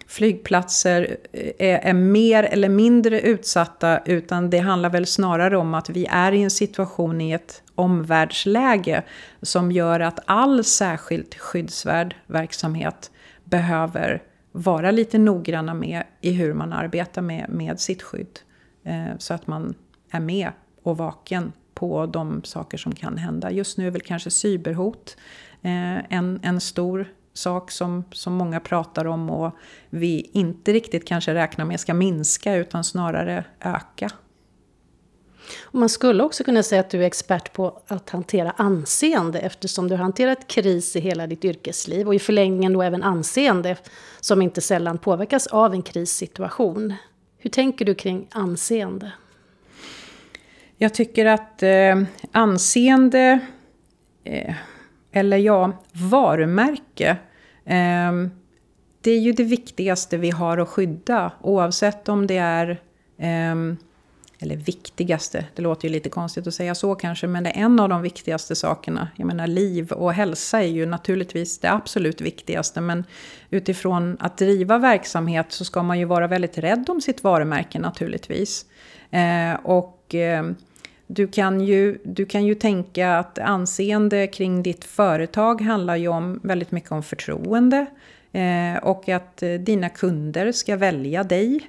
flygplatser 0.06 1.16
eh, 1.32 1.52
är, 1.58 1.78
är, 1.78 1.92
mer 1.92 2.42
eller 2.42 2.68
mindre 2.68 3.20
utsatta 3.20 4.00
utan 4.04 4.50
det 4.50 4.58
handlar 4.58 4.90
väl 4.90 5.06
snarare 5.06 5.56
om 5.56 5.74
att 5.74 5.90
vi 5.90 6.06
är 6.10 6.32
i 6.32 6.42
en 6.42 6.50
situation 6.50 7.20
i 7.20 7.32
ett 7.32 7.62
omvärldsläge 7.74 9.02
som 9.42 9.72
gör 9.72 10.00
att 10.00 10.18
all 10.24 10.64
särskilt 10.64 11.34
skyddsvärd 11.34 12.16
verksamhet 12.26 13.10
behöver 13.44 14.22
vara 14.52 14.90
lite 14.90 15.18
noggranna 15.18 15.74
med 15.74 16.02
i 16.20 16.32
hur 16.32 16.54
man 16.54 16.72
arbetar 16.72 17.22
med, 17.22 17.48
med 17.48 17.80
sitt 17.80 18.02
skydd. 18.02 18.38
Eh, 18.84 19.18
så 19.18 19.34
att 19.34 19.46
man 19.46 19.74
är 20.10 20.20
med 20.20 20.50
och 20.82 20.96
vaken 20.96 21.52
på 21.74 22.06
de 22.06 22.44
saker 22.44 22.78
som 22.78 22.94
kan 22.94 23.18
hända. 23.18 23.50
Just 23.50 23.78
nu 23.78 23.86
är 23.86 23.90
väl 23.90 24.00
kanske 24.00 24.30
cyberhot 24.30 25.16
eh, 25.62 26.12
en, 26.12 26.40
en 26.42 26.60
stor 26.60 27.06
sak 27.32 27.70
som, 27.70 28.04
som 28.12 28.32
många 28.32 28.60
pratar 28.60 29.04
om 29.04 29.30
och 29.30 29.52
vi 29.90 30.30
inte 30.32 30.72
riktigt 30.72 31.08
kanske 31.08 31.34
räknar 31.34 31.64
med 31.64 31.80
ska 31.80 31.94
minska 31.94 32.54
utan 32.54 32.84
snarare 32.84 33.44
öka. 33.60 34.10
Och 35.62 35.78
man 35.78 35.88
skulle 35.88 36.22
också 36.22 36.44
kunna 36.44 36.62
säga 36.62 36.80
att 36.80 36.90
du 36.90 37.02
är 37.02 37.06
expert 37.06 37.52
på 37.52 37.82
att 37.86 38.10
hantera 38.10 38.50
anseende 38.50 39.38
eftersom 39.38 39.88
du 39.88 39.94
har 39.94 40.02
hanterat 40.02 40.48
kris 40.48 40.96
i 40.96 41.00
hela 41.00 41.26
ditt 41.26 41.44
yrkesliv 41.44 42.06
och 42.06 42.14
i 42.14 42.18
förlängningen 42.18 42.72
då 42.72 42.82
även 42.82 43.02
anseende 43.02 43.76
som 44.20 44.42
inte 44.42 44.60
sällan 44.60 44.98
påverkas 44.98 45.46
av 45.46 45.72
en 45.72 45.82
krissituation. 45.82 46.94
Hur 47.42 47.50
tänker 47.50 47.84
du 47.84 47.94
kring 47.94 48.26
anseende? 48.30 49.12
Jag 50.76 50.94
tycker 50.94 51.26
att 51.26 51.62
eh, 51.62 52.02
anseende, 52.32 53.40
eh, 54.24 54.54
eller 55.12 55.36
ja, 55.36 55.72
varumärke, 55.92 57.16
eh, 57.64 58.12
det 59.00 59.10
är 59.10 59.18
ju 59.18 59.32
det 59.32 59.44
viktigaste 59.44 60.16
vi 60.16 60.30
har 60.30 60.58
att 60.58 60.68
skydda 60.68 61.32
oavsett 61.40 62.08
om 62.08 62.26
det 62.26 62.36
är 62.36 62.80
eh, 63.18 63.54
eller 64.42 64.56
viktigaste, 64.56 65.44
det 65.54 65.62
låter 65.62 65.88
ju 65.88 65.94
lite 65.94 66.08
konstigt 66.08 66.46
att 66.46 66.54
säga 66.54 66.74
så 66.74 66.94
kanske, 66.94 67.26
men 67.26 67.44
det 67.44 67.50
är 67.50 67.64
en 67.64 67.80
av 67.80 67.88
de 67.88 68.02
viktigaste 68.02 68.56
sakerna. 68.56 69.08
Jag 69.16 69.26
menar 69.26 69.46
liv 69.46 69.92
och 69.92 70.12
hälsa 70.12 70.62
är 70.62 70.66
ju 70.66 70.86
naturligtvis 70.86 71.58
det 71.58 71.72
absolut 71.72 72.20
viktigaste, 72.20 72.80
men 72.80 73.04
utifrån 73.50 74.16
att 74.20 74.38
driva 74.38 74.78
verksamhet 74.78 75.46
så 75.48 75.64
ska 75.64 75.82
man 75.82 75.98
ju 75.98 76.04
vara 76.04 76.26
väldigt 76.26 76.58
rädd 76.58 76.84
om 76.88 77.00
sitt 77.00 77.24
varumärke 77.24 77.78
naturligtvis. 77.78 78.66
Eh, 79.10 79.54
och 79.62 80.14
eh, 80.14 80.44
du 81.06 81.28
kan, 81.28 81.60
ju, 81.60 81.98
du 82.04 82.26
kan 82.26 82.44
ju 82.44 82.54
tänka 82.54 83.18
att 83.18 83.38
anseende 83.38 84.26
kring 84.26 84.62
ditt 84.62 84.84
företag 84.84 85.60
handlar 85.60 85.96
ju 85.96 86.08
om 86.08 86.40
väldigt 86.42 86.70
mycket 86.70 86.92
om 86.92 87.02
förtroende. 87.02 87.86
Eh, 88.32 88.82
och 88.82 89.08
att 89.08 89.42
eh, 89.42 89.52
dina 89.52 89.88
kunder 89.88 90.52
ska 90.52 90.76
välja 90.76 91.24
dig. 91.24 91.60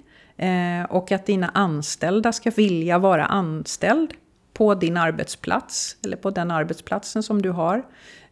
Eh, 0.43 0.85
och 0.89 1.11
att 1.11 1.25
dina 1.25 1.49
anställda 1.49 2.31
ska 2.31 2.49
vilja 2.49 2.97
vara 2.97 3.25
anställd 3.25 4.13
på 4.53 4.75
din 4.75 4.97
arbetsplats. 4.97 5.97
Eller 6.05 6.17
på 6.17 6.29
den 6.29 6.51
arbetsplatsen 6.51 7.23
som 7.23 7.41
du 7.41 7.49
har. 7.49 7.83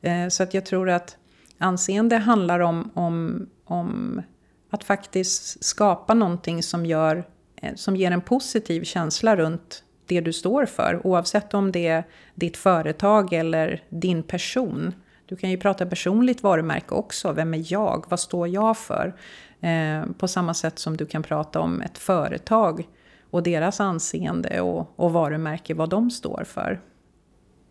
Eh, 0.02 0.28
så 0.28 0.44
att 0.44 0.54
jag 0.54 0.66
tror 0.66 0.90
att 0.90 1.18
anseende 1.58 2.18
handlar 2.18 2.60
om, 2.60 2.92
om, 2.94 3.48
om 3.66 4.22
att 4.70 4.84
faktiskt 4.84 5.64
skapa 5.64 6.14
någonting 6.14 6.64
som, 6.64 6.86
gör, 6.86 7.24
eh, 7.56 7.76
som 7.76 7.96
ger 7.96 8.12
en 8.12 8.22
positiv 8.22 8.84
känsla 8.84 9.36
runt 9.36 9.84
det 10.06 10.22
du 10.22 10.34
står 10.34 10.66
för, 10.66 11.08
oavsett 11.08 11.54
om 11.54 11.72
det 11.72 11.88
är 11.88 12.04
ditt 12.36 12.58
företag 12.58 13.34
eller 13.34 13.84
din 13.90 14.24
person. 14.24 14.94
Du 15.32 15.38
kan 15.38 15.50
ju 15.50 15.58
prata 15.58 15.86
personligt 15.86 16.44
varumärke 16.44 16.96
också. 16.96 17.32
Vem 17.32 17.54
är 17.54 17.74
jag? 17.74 18.06
Vad 18.10 18.20
står 18.20 18.48
jag 18.48 18.78
för? 18.78 19.16
Eh, 19.62 20.06
på 20.18 20.28
samma 20.28 20.54
sätt 20.54 20.80
som 20.80 20.98
du 20.98 21.06
kan 21.06 21.24
prata 21.24 21.60
om 21.60 21.82
ett 21.82 21.98
företag 21.98 22.88
och 23.30 23.44
deras 23.44 23.80
anseende 23.80 24.62
och, 24.62 24.94
och 24.96 25.14
varumärke, 25.14 25.74
vad 25.74 25.90
de 25.90 26.12
står 26.12 26.44
för. 26.48 26.82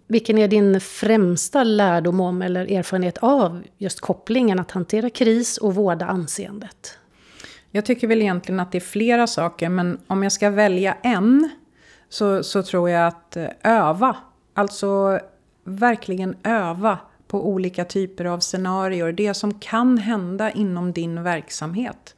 Vilken 0.06 0.38
är 0.38 0.48
din 0.48 0.80
främsta 0.80 1.64
lärdom 1.64 2.20
om 2.20 2.42
eller 2.42 2.72
erfarenhet 2.72 3.18
av 3.18 3.62
just 3.78 4.00
kopplingen 4.00 4.60
att 4.60 4.70
hantera 4.70 5.10
kris 5.10 5.58
och 5.58 5.74
vårda 5.74 6.06
anseendet? 6.06 6.98
Jag 7.70 7.84
tycker 7.84 8.06
väl 8.06 8.22
egentligen 8.22 8.60
att 8.60 8.72
det 8.72 8.78
är 8.78 8.80
flera 8.80 9.26
saker, 9.26 9.68
men 9.68 9.98
om 10.06 10.22
jag 10.22 10.32
ska 10.32 10.50
välja 10.50 10.96
en 11.02 11.50
så, 12.08 12.42
så 12.42 12.62
tror 12.62 12.90
jag 12.90 13.06
att 13.06 13.36
eh, 13.36 13.48
öva, 13.62 14.16
alltså 14.54 15.20
verkligen 15.64 16.36
öva 16.42 16.98
på 17.30 17.48
olika 17.48 17.84
typer 17.84 18.24
av 18.24 18.38
scenarier. 18.40 19.12
Det 19.12 19.34
som 19.34 19.54
kan 19.54 19.98
hända 19.98 20.50
inom 20.50 20.92
din 20.92 21.22
verksamhet. 21.22 22.16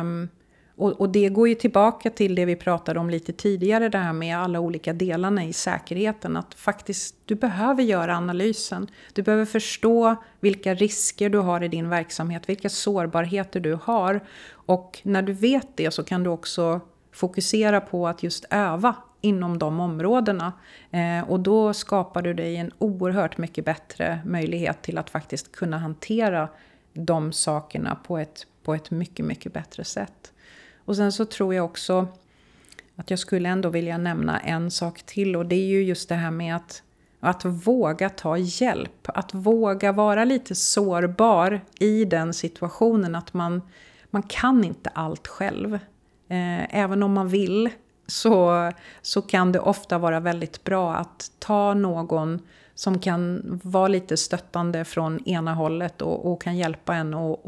Um, 0.00 0.28
och, 0.76 1.00
och, 1.00 1.08
det 1.08 1.28
går 1.28 1.48
ju 1.48 1.54
tillbaka 1.54 2.10
till 2.10 2.34
det 2.34 2.44
vi 2.44 2.56
pratade 2.56 3.00
om 3.00 3.10
lite 3.10 3.32
tidigare, 3.32 3.88
det 3.88 3.98
här 3.98 4.12
med 4.12 4.38
alla 4.38 4.60
olika 4.60 4.92
delarna 4.92 5.44
i 5.44 5.52
säkerheten. 5.52 6.36
Att 6.36 6.54
faktiskt, 6.54 7.16
du 7.24 7.34
behöver 7.34 7.82
göra 7.82 8.16
analysen. 8.16 8.90
Du 9.12 9.22
behöver 9.22 9.44
förstå 9.44 10.16
vilka 10.40 10.74
risker 10.74 11.28
du 11.30 11.38
har 11.38 11.62
i 11.62 11.68
din 11.68 11.88
verksamhet, 11.88 12.48
vilka 12.48 12.68
sårbarheter 12.68 13.60
du 13.60 13.78
har. 13.82 14.20
Och 14.50 15.00
när 15.02 15.22
du 15.22 15.32
vet 15.32 15.68
det 15.74 15.90
så 15.90 16.02
kan 16.02 16.22
du 16.22 16.30
också 16.30 16.80
fokusera 17.12 17.80
på 17.80 18.08
att 18.08 18.22
just 18.22 18.44
öva 18.50 18.94
inom 19.20 19.58
de 19.58 19.80
områdena. 19.80 20.52
Eh, 20.90 21.30
och 21.30 21.40
då 21.40 21.74
skapar 21.74 22.22
du 22.22 22.34
dig 22.34 22.56
en 22.56 22.72
oerhört 22.78 23.38
mycket 23.38 23.64
bättre 23.64 24.20
möjlighet 24.24 24.82
till 24.82 24.98
att 24.98 25.10
faktiskt 25.10 25.52
kunna 25.52 25.78
hantera 25.78 26.48
de 26.92 27.32
sakerna 27.32 27.94
på 27.94 28.18
ett, 28.18 28.46
på 28.62 28.74
ett 28.74 28.90
mycket, 28.90 29.26
mycket 29.26 29.52
bättre 29.52 29.84
sätt. 29.84 30.32
Och 30.84 30.96
sen 30.96 31.12
så 31.12 31.24
tror 31.24 31.54
jag 31.54 31.64
också 31.64 32.06
att 32.96 33.10
jag 33.10 33.18
skulle 33.18 33.48
ändå 33.48 33.68
vilja 33.68 33.98
nämna 33.98 34.40
en 34.40 34.70
sak 34.70 35.02
till 35.02 35.36
och 35.36 35.46
det 35.46 35.56
är 35.56 35.66
ju 35.66 35.82
just 35.82 36.08
det 36.08 36.14
här 36.14 36.30
med 36.30 36.56
att, 36.56 36.82
att 37.20 37.44
våga 37.44 38.08
ta 38.10 38.36
hjälp. 38.36 39.08
Att 39.08 39.34
våga 39.34 39.92
vara 39.92 40.24
lite 40.24 40.54
sårbar 40.54 41.60
i 41.80 42.04
den 42.04 42.34
situationen 42.34 43.14
att 43.14 43.34
man, 43.34 43.62
man 44.10 44.22
kan 44.22 44.64
inte 44.64 44.90
allt 44.90 45.26
själv. 45.26 45.74
Eh, 46.28 46.76
även 46.76 47.02
om 47.02 47.12
man 47.12 47.28
vill 47.28 47.70
så, 48.08 48.70
så 49.02 49.22
kan 49.22 49.52
det 49.52 49.60
ofta 49.60 49.98
vara 49.98 50.20
väldigt 50.20 50.64
bra 50.64 50.94
att 50.94 51.30
ta 51.38 51.74
någon 51.74 52.40
som 52.74 52.98
kan 52.98 53.42
vara 53.64 53.88
lite 53.88 54.16
stöttande 54.16 54.84
från 54.84 55.28
ena 55.28 55.54
hållet 55.54 56.02
och, 56.02 56.32
och 56.32 56.42
kan 56.42 56.56
hjälpa 56.56 56.94
en 56.94 57.14
att 57.14 57.38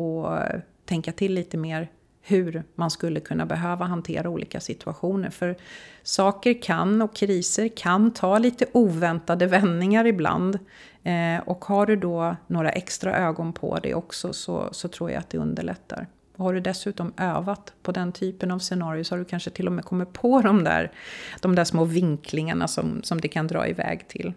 tänka 0.85 1.13
till 1.13 1.35
lite 1.35 1.57
mer 1.57 1.89
hur 2.23 2.63
man 2.75 2.91
skulle 2.91 3.21
kunna 3.21 3.47
behöva 3.47 3.85
hantera 3.85 4.29
olika 4.29 4.61
situationer. 4.61 5.31
För 5.31 5.57
saker 6.03 6.63
kan 6.63 7.03
och 7.03 7.17
kriser 7.17 7.69
kan 7.69 8.11
ta 8.11 8.39
lite 8.39 8.67
oväntade 8.73 9.47
vändningar 9.47 10.05
ibland. 10.05 10.59
Eh, 11.03 11.41
och 11.47 11.65
har 11.65 11.87
du 11.87 11.97
då 11.97 12.37
några 12.47 12.71
extra 12.71 13.17
ögon 13.17 13.53
på 13.53 13.79
det 13.83 13.95
också 13.95 14.33
så, 14.33 14.69
så 14.73 14.89
tror 14.89 15.11
jag 15.11 15.19
att 15.19 15.31
det 15.31 15.39
underlättar. 15.39 16.07
Och 16.41 16.47
har 16.47 16.55
du 16.55 16.61
dessutom 16.61 17.13
övat 17.17 17.73
på 17.83 17.93
den 17.93 18.13
typen 18.13 18.51
av 18.51 18.59
scenarier 18.59 19.05
så 19.05 19.15
har 19.15 19.19
du 19.19 19.25
kanske 19.25 19.51
till 19.51 19.67
och 19.67 19.73
med 19.73 19.85
kommit 19.85 20.13
på 20.13 20.41
de 20.41 20.65
där, 20.65 20.93
de 21.41 21.55
där 21.55 21.65
små 21.65 21.85
vinklingarna 21.85 22.69
som, 22.69 23.03
som 23.03 23.21
det 23.21 23.29
kan 23.29 23.47
dra 23.47 23.69
iväg 23.69 24.09
till. 24.09 24.33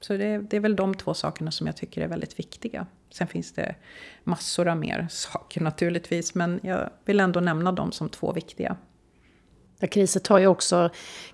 Så 0.00 0.16
det, 0.16 0.38
det, 0.38 0.56
är 0.56 0.60
väl 0.60 0.76
de 0.76 0.94
två 0.94 1.14
sakerna 1.14 1.50
som 1.50 1.66
jag 1.66 1.76
tycker 1.76 2.02
är 2.02 2.08
väldigt 2.08 2.38
viktiga. 2.38 2.86
Sen 3.10 3.26
finns 3.26 3.52
det 3.52 3.74
massor 4.24 4.68
av 4.68 4.76
mer 4.76 5.06
saker 5.10 5.60
naturligtvis, 5.60 6.34
men 6.34 6.60
jag 6.62 6.90
vill 7.04 7.20
ändå 7.20 7.40
nämna 7.40 7.72
dem 7.72 7.92
som 7.92 8.08
två 8.08 8.32
viktiga. 8.32 8.76
Ja, 9.78 9.88
kriser 9.88 10.20
tar 10.20 10.38
ju 10.38 10.46
också 10.46 10.90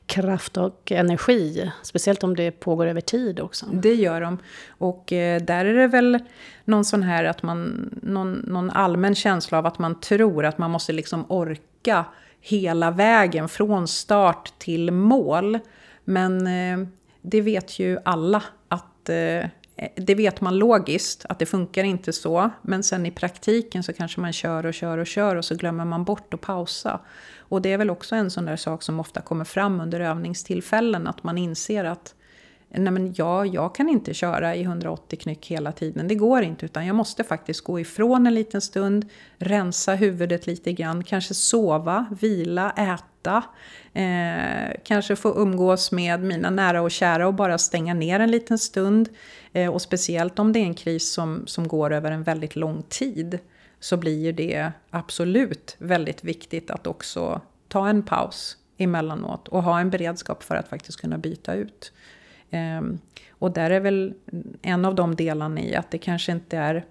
kraft 0.06 0.56
och 0.56 0.92
energi, 0.92 1.72
speciellt 1.82 2.24
om 2.24 2.36
det 2.36 2.50
pågår 2.50 2.86
över 2.86 3.00
tid 3.00 3.40
också. 3.40 3.66
Det 3.66 3.94
gör 3.94 4.20
de. 4.20 4.38
Och 4.68 5.12
eh, 5.12 5.42
där 5.42 5.64
är 5.64 5.74
det 5.74 5.86
väl 5.86 6.18
någon 6.64 6.84
sån 6.84 7.02
här 7.02 7.24
att 7.24 7.42
man, 7.42 7.90
någon, 8.02 8.32
någon 8.32 8.70
allmän 8.70 9.14
känsla 9.14 9.58
av 9.58 9.66
att 9.66 9.78
man 9.78 10.00
tror 10.00 10.44
att 10.44 10.58
man 10.58 10.70
måste 10.70 10.92
liksom 10.92 11.24
orka 11.28 12.04
hela 12.40 12.90
vägen 12.90 13.48
från 13.48 13.88
start 13.88 14.52
till 14.58 14.90
mål. 14.90 15.58
Men 16.04 16.46
eh, 16.46 16.88
det 17.22 17.40
vet 17.40 17.78
ju 17.78 17.98
alla 18.04 18.42
att 18.68 19.08
eh, 19.08 19.44
Eh, 19.80 19.88
det 19.96 20.14
vet 20.14 20.40
man 20.40 20.58
logiskt, 20.58 21.26
att 21.28 21.38
det 21.38 21.46
funkar 21.46 21.84
inte 21.84 22.12
så. 22.12 22.50
Men 22.62 22.82
sen 22.82 23.06
i 23.06 23.10
praktiken 23.10 23.82
så 23.82 23.92
kanske 23.92 24.20
man 24.20 24.32
kör 24.32 24.66
och 24.66 24.74
kör 24.74 24.98
och 24.98 25.06
kör 25.06 25.36
och 25.36 25.44
så 25.44 25.54
glömmer 25.54 25.84
man 25.84 26.04
bort 26.04 26.34
att 26.34 26.40
pausa. 26.40 27.00
Och 27.38 27.62
det 27.62 27.72
är 27.72 27.78
väl 27.78 27.90
också 27.90 28.14
en 28.14 28.30
sån 28.30 28.44
där 28.44 28.56
sak 28.56 28.82
som 28.82 29.00
ofta 29.00 29.20
kommer 29.20 29.44
fram 29.44 29.80
under 29.80 30.00
övningstillfällen, 30.00 31.06
att 31.06 31.24
man 31.24 31.38
inser 31.38 31.84
att 31.84 32.14
nej 32.68 32.92
men 32.92 33.14
ja, 33.16 33.46
jag 33.46 33.74
kan 33.74 33.88
inte 33.88 34.14
köra 34.14 34.56
i 34.56 34.62
180 34.62 35.18
knyck 35.18 35.46
hela 35.46 35.72
tiden, 35.72 36.08
det 36.08 36.14
går 36.14 36.42
inte, 36.42 36.66
utan 36.66 36.86
jag 36.86 36.96
måste 36.96 37.24
faktiskt 37.24 37.60
gå 37.60 37.80
ifrån 37.80 38.26
en 38.26 38.34
liten 38.34 38.60
stund, 38.60 39.08
rensa 39.38 39.94
huvudet 39.94 40.46
lite 40.46 40.72
grann, 40.72 41.04
kanske 41.04 41.34
sova, 41.34 42.06
vila, 42.20 42.70
äta, 42.70 43.04
eh, 43.26 44.80
kanske 44.84 45.16
få 45.16 45.34
umgås 45.42 45.92
med 45.92 46.22
mina 46.22 46.50
nära 46.50 46.82
och 46.82 46.90
kära 46.90 47.26
och 47.26 47.34
bara 47.34 47.58
stänga 47.58 47.94
ner 47.94 48.20
en 48.20 48.30
liten 48.30 48.58
stund. 48.58 49.08
Eh, 49.52 49.70
och 49.70 49.82
speciellt 49.82 50.38
om 50.38 50.52
det 50.52 50.58
är 50.58 50.64
en 50.64 50.74
kris 50.74 51.12
som, 51.12 51.46
som 51.46 51.68
går 51.68 51.92
över 51.92 52.10
en 52.10 52.22
väldigt 52.22 52.56
lång 52.56 52.82
tid 52.82 53.38
så 53.80 53.96
blir 53.96 54.18
ju 54.18 54.32
det 54.32 54.72
absolut 54.90 55.76
väldigt 55.78 56.24
viktigt 56.24 56.70
att 56.70 56.86
också 56.86 57.40
ta 57.68 57.88
en 57.88 58.02
paus 58.02 58.56
emellanåt 58.76 59.48
och 59.48 59.62
ha 59.62 59.80
en 59.80 59.90
beredskap 59.90 60.42
för 60.42 60.56
att 60.56 60.68
faktiskt 60.68 61.00
kunna 61.00 61.18
byta 61.18 61.54
ut. 61.54 61.92
Um, 62.52 62.98
och 63.30 63.50
där 63.50 63.70
är 63.70 63.80
väl 63.80 64.14
en 64.62 64.84
av 64.84 64.94
de 64.94 65.16
delarna 65.16 65.60
i 65.60 65.74
att 65.74 65.90
det 65.90 65.98
kanske 65.98 66.32
inte 66.32 66.56
är 66.56 66.84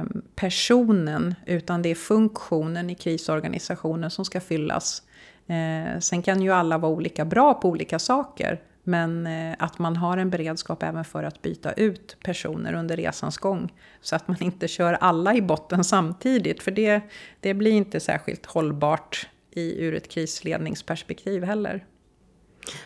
um, 0.00 0.22
personen 0.34 1.34
utan 1.46 1.82
det 1.82 1.88
är 1.88 1.94
funktionen 1.94 2.90
i 2.90 2.94
krisorganisationen 2.94 4.10
som 4.10 4.24
ska 4.24 4.40
fyllas. 4.40 5.02
Uh, 5.50 6.00
sen 6.00 6.22
kan 6.22 6.42
ju 6.42 6.52
alla 6.52 6.78
vara 6.78 6.92
olika 6.92 7.24
bra 7.24 7.54
på 7.54 7.68
olika 7.68 7.98
saker 7.98 8.60
Men 8.88 9.26
eh, 9.26 9.56
att 9.58 9.78
man 9.78 9.96
har 9.96 10.16
en 10.16 10.30
beredskap 10.30 10.82
även 10.82 11.04
för 11.04 11.24
att 11.24 11.42
byta 11.42 11.72
ut 11.72 12.16
personer 12.24 12.72
under 12.72 12.96
resans 12.96 13.38
gång. 13.38 13.72
Så 14.00 14.16
att 14.16 14.28
man 14.28 14.36
inte 14.40 14.68
kör 14.68 14.92
alla 14.92 15.34
i 15.34 15.42
botten 15.42 15.84
samtidigt. 15.84 16.62
För 16.62 16.70
det, 16.70 17.00
det 17.40 17.54
blir 17.54 17.72
inte 17.72 18.00
särskilt 18.00 18.46
hållbart 18.46 19.28
i, 19.50 19.84
ur 19.84 19.94
ett 19.94 20.08
krisledningsperspektiv 20.08 21.44
heller. 21.44 21.84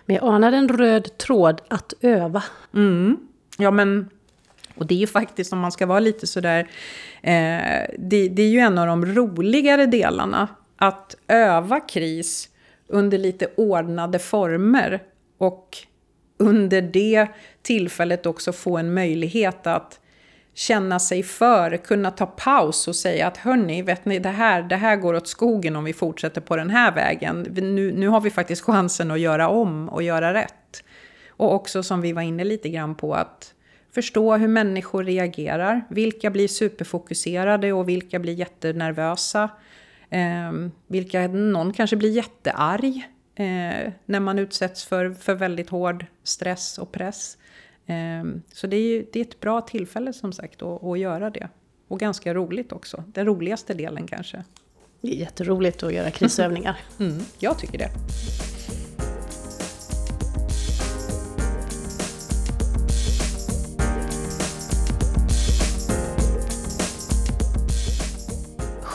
Men 0.07 0.17
jag 0.17 0.25
anar 0.25 0.53
en 0.53 0.69
röd 0.69 1.19
tråd 1.19 1.61
att 1.69 1.95
öva. 2.01 2.43
Mm. 2.75 3.17
Ja, 3.59 3.71
men... 3.71 4.11
Och 4.75 4.87
det 4.87 4.95
är 4.95 4.99
ju 4.99 5.07
faktiskt, 5.07 5.53
om 5.53 5.59
man 5.59 5.73
ska 5.73 5.87
vara 5.87 6.01
lite 6.01 6.27
sådär... 6.27 6.61
Eh, 7.23 7.87
det, 7.99 8.29
det 8.29 8.43
är 8.43 8.51
ju 8.51 8.59
en 8.59 8.79
av 8.79 8.87
de 8.87 9.07
roligare 9.07 9.87
delarna. 9.87 10.49
Att 10.77 11.17
öva 11.29 11.81
kris 11.81 12.49
under 12.89 13.19
lite 13.19 13.47
ordnade 13.57 14.19
former. 14.19 15.03
Och 15.39 15.77
under 16.39 16.83
det 16.83 17.29
tillfället 17.63 18.27
också 18.27 18.53
få 18.53 18.77
en 18.79 18.95
möjlighet 18.95 19.67
att 19.67 19.99
känna 20.55 20.99
sig 20.99 21.23
för, 21.23 21.77
kunna 21.77 22.11
ta 22.11 22.27
paus 22.27 22.89
och 22.89 22.97
säga 22.97 23.27
att 23.27 23.37
hörni, 23.37 23.83
vet 23.83 24.05
ni, 24.05 24.19
det 24.19 24.29
här, 24.29 24.63
det 24.63 24.77
här 24.77 24.97
går 24.97 25.15
åt 25.15 25.29
skogen 25.29 25.77
om 25.77 25.85
vi 25.85 25.93
fortsätter 25.93 26.41
på 26.41 26.57
den 26.57 26.71
här 26.71 26.93
vägen. 26.93 27.47
Nu, 27.53 27.93
nu 27.93 28.09
har 28.09 28.21
vi 28.21 28.31
faktiskt 28.31 28.63
chansen 28.63 29.11
att 29.11 29.21
göra 29.21 29.49
om 29.49 29.89
och 29.89 30.03
göra 30.03 30.35
rätt. 30.35 30.85
Och 31.29 31.55
också 31.55 31.83
som 31.83 32.01
vi 32.01 32.13
var 32.13 32.23
inne 32.23 32.45
lite 32.45 32.69
grann 32.69 32.95
på 32.95 33.15
att 33.15 33.55
förstå 33.95 34.37
hur 34.37 34.49
människor 34.49 35.05
reagerar. 35.05 35.85
Vilka 35.91 36.31
blir 36.31 36.49
superfokuserade 36.49 37.73
och 37.73 37.89
vilka 37.89 38.19
blir 38.19 38.35
jättenervösa. 38.35 39.51
Eh, 40.13 40.53
vilka, 40.87 41.29
någon 41.29 41.73
kanske 41.73 41.97
blir 41.97 42.11
jättearg 42.11 43.09
eh, 43.35 43.93
när 44.07 44.21
man 44.21 44.39
utsätts 44.39 44.85
för, 44.85 45.11
för 45.11 45.35
väldigt 45.35 45.71
hård 45.71 46.07
stress 46.23 46.79
och 46.79 46.93
press. 46.93 47.39
Eh, 47.87 48.25
så 48.53 48.67
det 48.67 48.77
är, 48.77 49.05
det 49.13 49.21
är 49.21 49.25
ett 49.25 49.41
bra 49.41 49.61
tillfälle 49.61 50.13
som 50.13 50.33
sagt 50.33 50.63
att, 50.63 50.85
att 50.85 50.99
göra 50.99 51.31
det. 51.31 51.49
Och 51.89 52.01
ganska 52.01 52.35
roligt 52.35 52.73
också. 52.73 53.05
Den 53.07 53.27
roligaste 53.27 53.75
delen 53.75 54.07
kanske. 54.07 54.45
Det 55.01 55.09
är 55.09 55.17
jätteroligt 55.17 55.83
att 55.83 55.95
göra 55.95 56.11
krisövningar. 56.11 56.81
mm, 56.99 57.19
jag 57.39 57.59
tycker 57.59 57.79
det. 57.79 57.91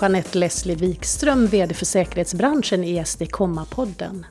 Jeanette 0.01 0.37
Leslie 0.37 0.75
Wikström, 0.75 1.47
VD 1.47 1.73
för 1.73 1.85
säkerhetsbranschen 1.85 2.83
i 2.83 3.05
SD 3.05 3.23
Komma-podden. 3.31 4.25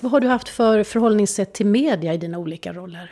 Vad 0.00 0.12
har 0.12 0.20
du 0.20 0.28
haft 0.28 0.48
för 0.48 0.84
förhållningssätt 0.84 1.52
till 1.54 1.66
media 1.66 2.14
i 2.14 2.16
dina 2.16 2.38
olika 2.38 2.72
roller? 2.72 3.10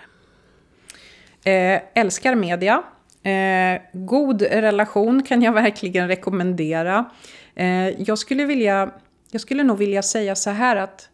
Eh, 1.44 1.80
älskar 1.94 2.34
media. 2.34 2.82
Eh, 3.22 3.82
god 3.92 4.42
relation 4.42 5.22
kan 5.22 5.42
jag 5.42 5.52
verkligen 5.62 6.08
rekommendera. 6.08 7.10
Eh, 7.54 7.88
jag, 7.88 8.18
skulle 8.18 8.44
vilja, 8.44 8.90
jag 9.30 9.40
skulle 9.40 9.62
nog 9.62 9.78
vilja 9.78 10.02
säga 10.02 10.34
så 10.34 10.50
här 10.50 10.76
att 10.76 11.08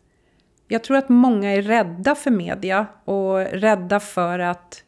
jag 0.68 0.84
tror 0.84 0.96
att 0.96 1.08
många 1.08 1.52
är 1.52 1.62
rädda 1.62 2.14
för 2.14 2.30
media 2.30 2.86
och 3.04 3.38
rädda 3.38 4.00
för 4.00 4.38
att 4.38 4.82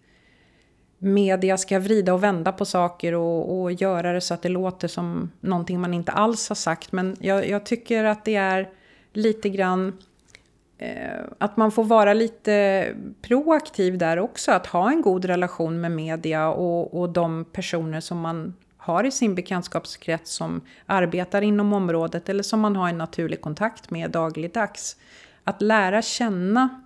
media 0.98 1.58
ska 1.58 1.78
vrida 1.78 2.14
och 2.14 2.22
vända 2.22 2.52
på 2.52 2.64
saker 2.64 3.14
och, 3.14 3.60
och 3.60 3.72
göra 3.72 4.12
det 4.12 4.20
så 4.20 4.34
att 4.34 4.42
det 4.42 4.48
låter 4.48 4.88
som 4.88 5.30
någonting 5.40 5.80
man 5.80 5.94
inte 5.94 6.12
alls 6.12 6.48
har 6.48 6.56
sagt. 6.56 6.92
Men 6.92 7.16
jag, 7.20 7.48
jag 7.48 7.66
tycker 7.66 8.04
att 8.04 8.24
det 8.24 8.36
är 8.36 8.68
lite 9.12 9.48
grann 9.48 9.98
eh, 10.78 11.24
att 11.38 11.56
man 11.56 11.72
får 11.72 11.84
vara 11.84 12.14
lite 12.14 12.86
proaktiv 13.22 13.98
där 13.98 14.18
också. 14.18 14.52
Att 14.52 14.66
ha 14.66 14.90
en 14.90 15.02
god 15.02 15.24
relation 15.24 15.80
med 15.80 15.92
media 15.92 16.48
och, 16.48 17.00
och 17.00 17.08
de 17.08 17.44
personer 17.44 18.00
som 18.00 18.20
man 18.20 18.54
har 18.76 19.04
i 19.04 19.10
sin 19.10 19.34
bekantskapskrets 19.34 20.32
som 20.32 20.60
arbetar 20.86 21.42
inom 21.42 21.72
området 21.72 22.28
eller 22.28 22.42
som 22.42 22.60
man 22.60 22.76
har 22.76 22.88
en 22.88 22.98
naturlig 22.98 23.40
kontakt 23.40 23.90
med 23.90 24.10
dagligdags. 24.10 24.96
Att 25.44 25.62
lära 25.62 26.02
känna 26.02 26.82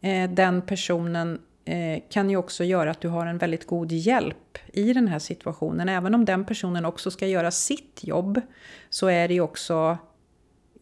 eh, 0.00 0.30
den 0.30 0.62
personen 0.62 1.38
Eh, 1.68 2.02
kan 2.10 2.30
ju 2.30 2.36
också 2.36 2.64
göra 2.64 2.90
att 2.90 3.00
du 3.00 3.08
har 3.08 3.26
en 3.26 3.38
väldigt 3.38 3.66
god 3.66 3.92
hjälp 3.92 4.58
i 4.72 4.92
den 4.92 5.08
här 5.08 5.18
situationen. 5.18 5.88
Även 5.88 6.14
om 6.14 6.24
den 6.24 6.44
personen 6.44 6.84
också 6.84 7.10
ska 7.10 7.26
göra 7.26 7.50
sitt 7.50 8.04
jobb 8.04 8.40
så 8.90 9.06
är 9.06 9.28
det 9.28 9.34
ju 9.34 9.40
också... 9.40 9.98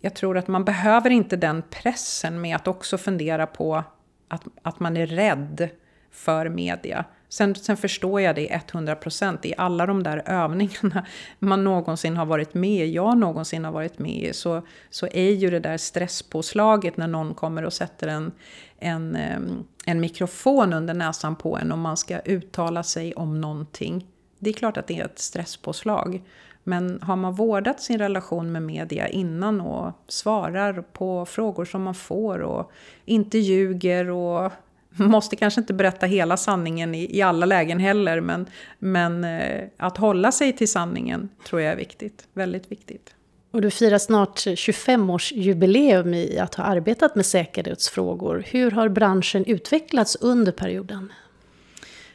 Jag 0.00 0.14
tror 0.14 0.38
att 0.38 0.48
man 0.48 0.64
behöver 0.64 1.10
inte 1.10 1.36
den 1.36 1.62
pressen 1.70 2.40
med 2.40 2.56
att 2.56 2.68
också 2.68 2.98
fundera 2.98 3.46
på 3.46 3.84
att, 4.28 4.44
att 4.62 4.80
man 4.80 4.96
är 4.96 5.06
rädd 5.06 5.68
för 6.10 6.48
media. 6.48 7.04
Sen, 7.28 7.54
sen 7.54 7.76
förstår 7.76 8.20
jag 8.20 8.34
det 8.34 8.48
100% 8.48 9.38
i 9.42 9.54
alla 9.58 9.86
de 9.86 10.02
där 10.02 10.22
övningarna 10.26 11.06
man 11.38 11.64
någonsin 11.64 12.16
har 12.16 12.26
varit 12.26 12.54
med 12.54 12.88
jag 12.88 13.18
någonsin 13.18 13.64
har 13.64 13.72
varit 13.72 13.98
med 13.98 14.24
i, 14.24 14.32
så, 14.32 14.62
så 14.90 15.06
är 15.06 15.30
ju 15.30 15.50
det 15.50 15.60
där 15.60 15.76
stresspåslaget 15.76 16.96
när 16.96 17.06
någon 17.06 17.34
kommer 17.34 17.64
och 17.64 17.72
sätter 17.72 18.08
en, 18.08 18.32
en, 18.78 19.16
eh, 19.16 19.40
en 19.86 20.00
mikrofon 20.00 20.72
under 20.72 20.94
näsan 20.94 21.36
på 21.36 21.58
en 21.58 21.72
och 21.72 21.78
man 21.78 21.96
ska 21.96 22.18
uttala 22.18 22.82
sig 22.82 23.14
om 23.14 23.40
någonting. 23.40 24.06
Det 24.38 24.50
är 24.50 24.54
klart 24.54 24.76
att 24.76 24.86
det 24.86 25.00
är 25.00 25.04
ett 25.04 25.18
stresspåslag. 25.18 26.22
Men 26.68 27.02
har 27.02 27.16
man 27.16 27.34
vårdat 27.34 27.80
sin 27.80 27.98
relation 27.98 28.52
med 28.52 28.62
media 28.62 29.08
innan 29.08 29.60
och 29.60 29.92
svarar 30.08 30.82
på 30.82 31.26
frågor 31.26 31.64
som 31.64 31.82
man 31.82 31.94
får 31.94 32.38
och 32.38 32.72
inte 33.04 33.38
ljuger 33.38 34.10
och 34.10 34.52
måste 35.04 35.36
kanske 35.36 35.60
inte 35.60 35.74
berätta 35.74 36.06
hela 36.06 36.36
sanningen 36.36 36.94
i, 36.94 37.16
i 37.18 37.22
alla 37.22 37.46
lägen 37.46 37.78
heller, 37.78 38.20
men, 38.20 38.46
men 38.78 39.24
eh, 39.24 39.64
att 39.76 39.96
hålla 39.96 40.32
sig 40.32 40.52
till 40.52 40.68
sanningen 40.68 41.28
tror 41.48 41.60
jag 41.60 41.72
är 41.72 41.76
viktigt. 41.76 42.28
Väldigt 42.32 42.72
viktigt. 42.72 43.14
Och 43.50 43.62
du 43.62 43.70
firar 43.70 43.98
snart 43.98 44.38
25-årsjubileum 44.38 46.14
i 46.14 46.38
att 46.38 46.54
ha 46.54 46.64
arbetat 46.64 47.14
med 47.14 47.26
säkerhetsfrågor. 47.26 48.44
Hur 48.46 48.70
har 48.70 48.88
branschen 48.88 49.44
utvecklats 49.44 50.16
under 50.20 50.52
perioden? 50.52 51.12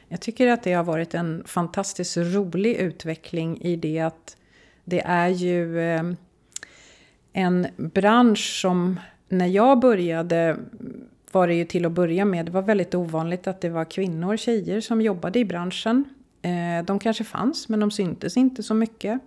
Jag 0.08 0.20
tycker 0.20 0.48
att 0.48 0.62
det 0.62 0.72
har 0.72 0.84
varit 0.84 1.14
en 1.14 1.42
fantastiskt 1.46 2.16
rolig 2.16 2.76
utveckling 2.76 3.60
i 3.60 3.76
det 3.76 4.00
att 4.00 4.36
det 4.84 5.00
är 5.00 5.28
ju 5.28 5.80
eh, 5.80 6.02
en 7.32 7.66
bransch 7.76 8.60
som 8.60 9.00
när 9.28 9.46
jag 9.46 9.80
började 9.80 10.56
var 11.32 11.46
det 11.48 11.54
ju 11.54 11.64
till 11.64 11.86
att 11.86 11.92
börja 11.92 12.24
med. 12.24 12.46
Det 12.46 12.52
var 12.52 12.62
väldigt 12.62 12.94
ovanligt 12.94 13.46
att 13.46 13.60
det 13.60 13.68
var 13.68 13.84
kvinnor, 13.84 14.36
tjejer 14.36 14.80
som 14.80 15.00
jobbade 15.00 15.38
i 15.38 15.44
branschen. 15.44 16.04
Eh, 16.42 16.84
de 16.84 16.98
kanske 16.98 17.24
fanns, 17.24 17.68
men 17.68 17.80
de 17.80 17.90
syntes 17.90 18.36
inte 18.36 18.62
så 18.62 18.74
mycket. 18.74 19.20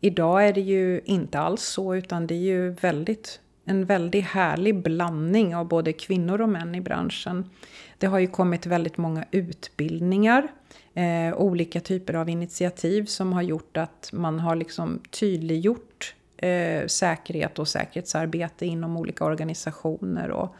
Idag 0.00 0.48
är 0.48 0.52
det 0.52 0.60
ju 0.60 1.00
inte 1.04 1.38
alls 1.38 1.62
så, 1.62 1.94
utan 1.94 2.26
det 2.26 2.34
är 2.34 2.38
ju 2.38 2.70
väldigt, 2.70 3.40
en 3.64 3.84
väldigt 3.84 4.24
härlig 4.24 4.82
blandning 4.82 5.56
av 5.56 5.68
både 5.68 5.92
kvinnor 5.92 6.40
och 6.40 6.48
män 6.48 6.74
i 6.74 6.80
branschen. 6.80 7.50
Det 7.98 8.06
har 8.06 8.18
ju 8.18 8.26
kommit 8.26 8.66
väldigt 8.66 8.96
många 8.96 9.24
utbildningar, 9.30 10.48
eh, 10.94 11.36
olika 11.36 11.80
typer 11.80 12.14
av 12.14 12.28
initiativ 12.28 13.04
som 13.04 13.32
har 13.32 13.42
gjort 13.42 13.76
att 13.76 14.10
man 14.12 14.40
har 14.40 14.56
liksom 14.56 15.00
tydliggjort 15.10 16.14
eh, 16.36 16.86
säkerhet 16.86 17.58
och 17.58 17.68
säkerhetsarbete 17.68 18.66
inom 18.66 18.96
olika 18.96 19.24
organisationer. 19.24 20.30
Och, 20.30 20.56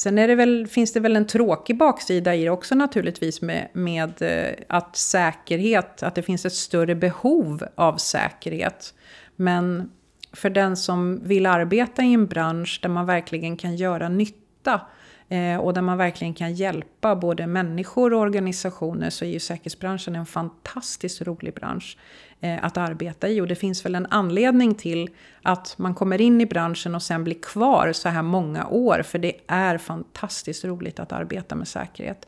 Sen 0.00 0.18
är 0.18 0.28
det 0.28 0.34
väl, 0.34 0.66
finns 0.66 0.92
det 0.92 1.00
väl 1.00 1.16
en 1.16 1.26
tråkig 1.26 1.78
baksida 1.78 2.34
i 2.34 2.44
det 2.44 2.50
också 2.50 2.74
naturligtvis 2.74 3.42
med, 3.42 3.68
med 3.72 4.22
eh, 4.22 4.54
att 4.68 4.96
säkerhet, 4.96 6.02
att 6.02 6.14
det 6.14 6.22
finns 6.22 6.46
ett 6.46 6.52
större 6.52 6.94
behov 6.94 7.64
av 7.74 7.96
säkerhet. 7.96 8.94
Men 9.36 9.90
för 10.32 10.50
den 10.50 10.76
som 10.76 11.20
vill 11.24 11.46
arbeta 11.46 12.02
i 12.02 12.14
en 12.14 12.26
bransch 12.26 12.78
där 12.82 12.88
man 12.88 13.06
verkligen 13.06 13.56
kan 13.56 13.76
göra 13.76 14.08
nytta 14.08 14.80
eh, 15.28 15.56
och 15.56 15.74
där 15.74 15.82
man 15.82 15.98
verkligen 15.98 16.34
kan 16.34 16.54
hjälpa 16.54 17.16
både 17.16 17.46
människor 17.46 18.12
och 18.14 18.20
organisationer 18.20 19.10
så 19.10 19.24
är 19.24 19.28
ju 19.28 19.40
säkerhetsbranschen 19.40 20.16
en 20.16 20.26
fantastiskt 20.26 21.22
rolig 21.22 21.54
bransch 21.54 21.98
Eh, 22.40 22.64
att 22.64 22.76
arbeta 22.76 23.28
i. 23.28 23.40
Och 23.40 23.46
det 23.46 23.54
finns 23.54 23.84
väl 23.84 23.94
en 23.94 24.06
anledning 24.06 24.74
till 24.74 25.10
att 25.42 25.74
man 25.78 25.94
kommer 25.94 26.20
in 26.20 26.40
i 26.40 26.46
branschen 26.46 26.94
och 26.94 27.02
sen 27.02 27.24
blir 27.24 27.42
kvar 27.42 27.92
så 27.92 28.08
här 28.08 28.22
många 28.22 28.66
år. 28.66 29.02
För 29.02 29.18
det 29.18 29.32
är 29.46 29.78
fantastiskt 29.78 30.64
roligt 30.64 31.00
att 31.00 31.12
arbeta 31.12 31.54
med 31.54 31.68
säkerhet. 31.68 32.26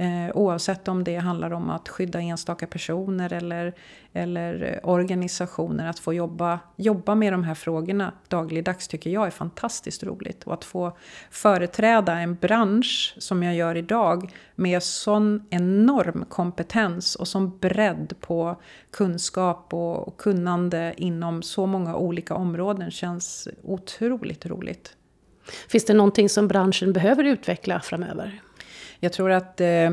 Eh, 0.00 0.36
oavsett 0.36 0.88
om 0.88 1.04
det 1.04 1.16
handlar 1.16 1.50
om 1.50 1.70
att 1.70 1.88
skydda 1.88 2.20
enstaka 2.20 2.66
personer 2.66 3.32
eller, 3.32 3.74
eller 4.12 4.62
eh, 4.62 4.88
organisationer. 4.88 5.88
Att 5.88 5.98
få 5.98 6.14
jobba, 6.14 6.60
jobba 6.76 7.14
med 7.14 7.32
de 7.32 7.44
här 7.44 7.54
frågorna 7.54 8.12
dagligdags 8.28 8.88
tycker 8.88 9.10
jag 9.10 9.26
är 9.26 9.30
fantastiskt 9.30 10.02
roligt. 10.02 10.44
Och 10.44 10.54
att 10.54 10.64
få 10.64 10.96
företräda 11.30 12.12
en 12.12 12.34
bransch 12.34 13.14
som 13.18 13.42
jag 13.42 13.54
gör 13.54 13.74
idag 13.76 14.32
med 14.54 14.82
sån 14.82 15.46
enorm 15.50 16.24
kompetens 16.28 17.14
och 17.14 17.28
sån 17.28 17.58
bredd 17.58 18.14
på 18.20 18.56
kunskap 18.90 19.74
och 19.74 20.16
kunnande 20.16 20.94
inom 20.96 21.42
så 21.42 21.66
många 21.66 21.96
olika 21.96 22.34
områden 22.34 22.90
känns 22.90 23.48
otroligt 23.62 24.46
roligt. 24.46 24.96
Finns 25.68 25.84
det 25.84 25.94
någonting 25.94 26.28
som 26.28 26.48
branschen 26.48 26.92
behöver 26.92 27.24
utveckla 27.24 27.80
framöver? 27.80 28.40
Jag 29.00 29.12
tror 29.12 29.30
att 29.30 29.60
eh, 29.60 29.86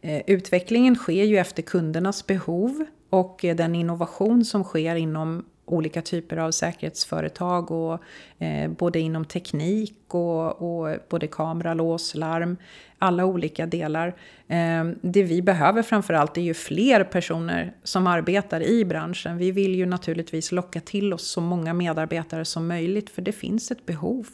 eh, 0.00 0.22
utvecklingen 0.26 0.96
sker 0.96 1.24
ju 1.24 1.38
efter 1.38 1.62
kundernas 1.62 2.26
behov 2.26 2.84
och 3.10 3.44
eh, 3.44 3.56
den 3.56 3.74
innovation 3.74 4.44
som 4.44 4.64
sker 4.64 4.94
inom 4.96 5.44
olika 5.64 6.02
typer 6.02 6.36
av 6.36 6.50
säkerhetsföretag 6.50 7.70
och 7.70 8.02
eh, 8.38 8.70
både 8.70 9.00
inom 9.00 9.24
teknik 9.24 9.94
och, 10.08 10.62
och 10.62 10.96
både 11.08 11.26
kamera, 11.26 11.74
lås, 11.74 12.14
larm, 12.14 12.56
alla 12.98 13.24
olika 13.24 13.66
delar. 13.66 14.08
Eh, 14.48 14.84
det 15.00 15.22
vi 15.22 15.42
behöver 15.42 15.82
framförallt 15.82 16.36
är 16.36 16.42
ju 16.42 16.54
fler 16.54 17.04
personer 17.04 17.74
som 17.82 18.06
arbetar 18.06 18.62
i 18.62 18.84
branschen. 18.84 19.36
Vi 19.36 19.50
vill 19.50 19.74
ju 19.74 19.86
naturligtvis 19.86 20.52
locka 20.52 20.80
till 20.80 21.12
oss 21.12 21.30
så 21.30 21.40
många 21.40 21.74
medarbetare 21.74 22.44
som 22.44 22.66
möjligt 22.66 23.10
för 23.10 23.22
det 23.22 23.32
finns 23.32 23.70
ett 23.70 23.86
behov 23.86 24.26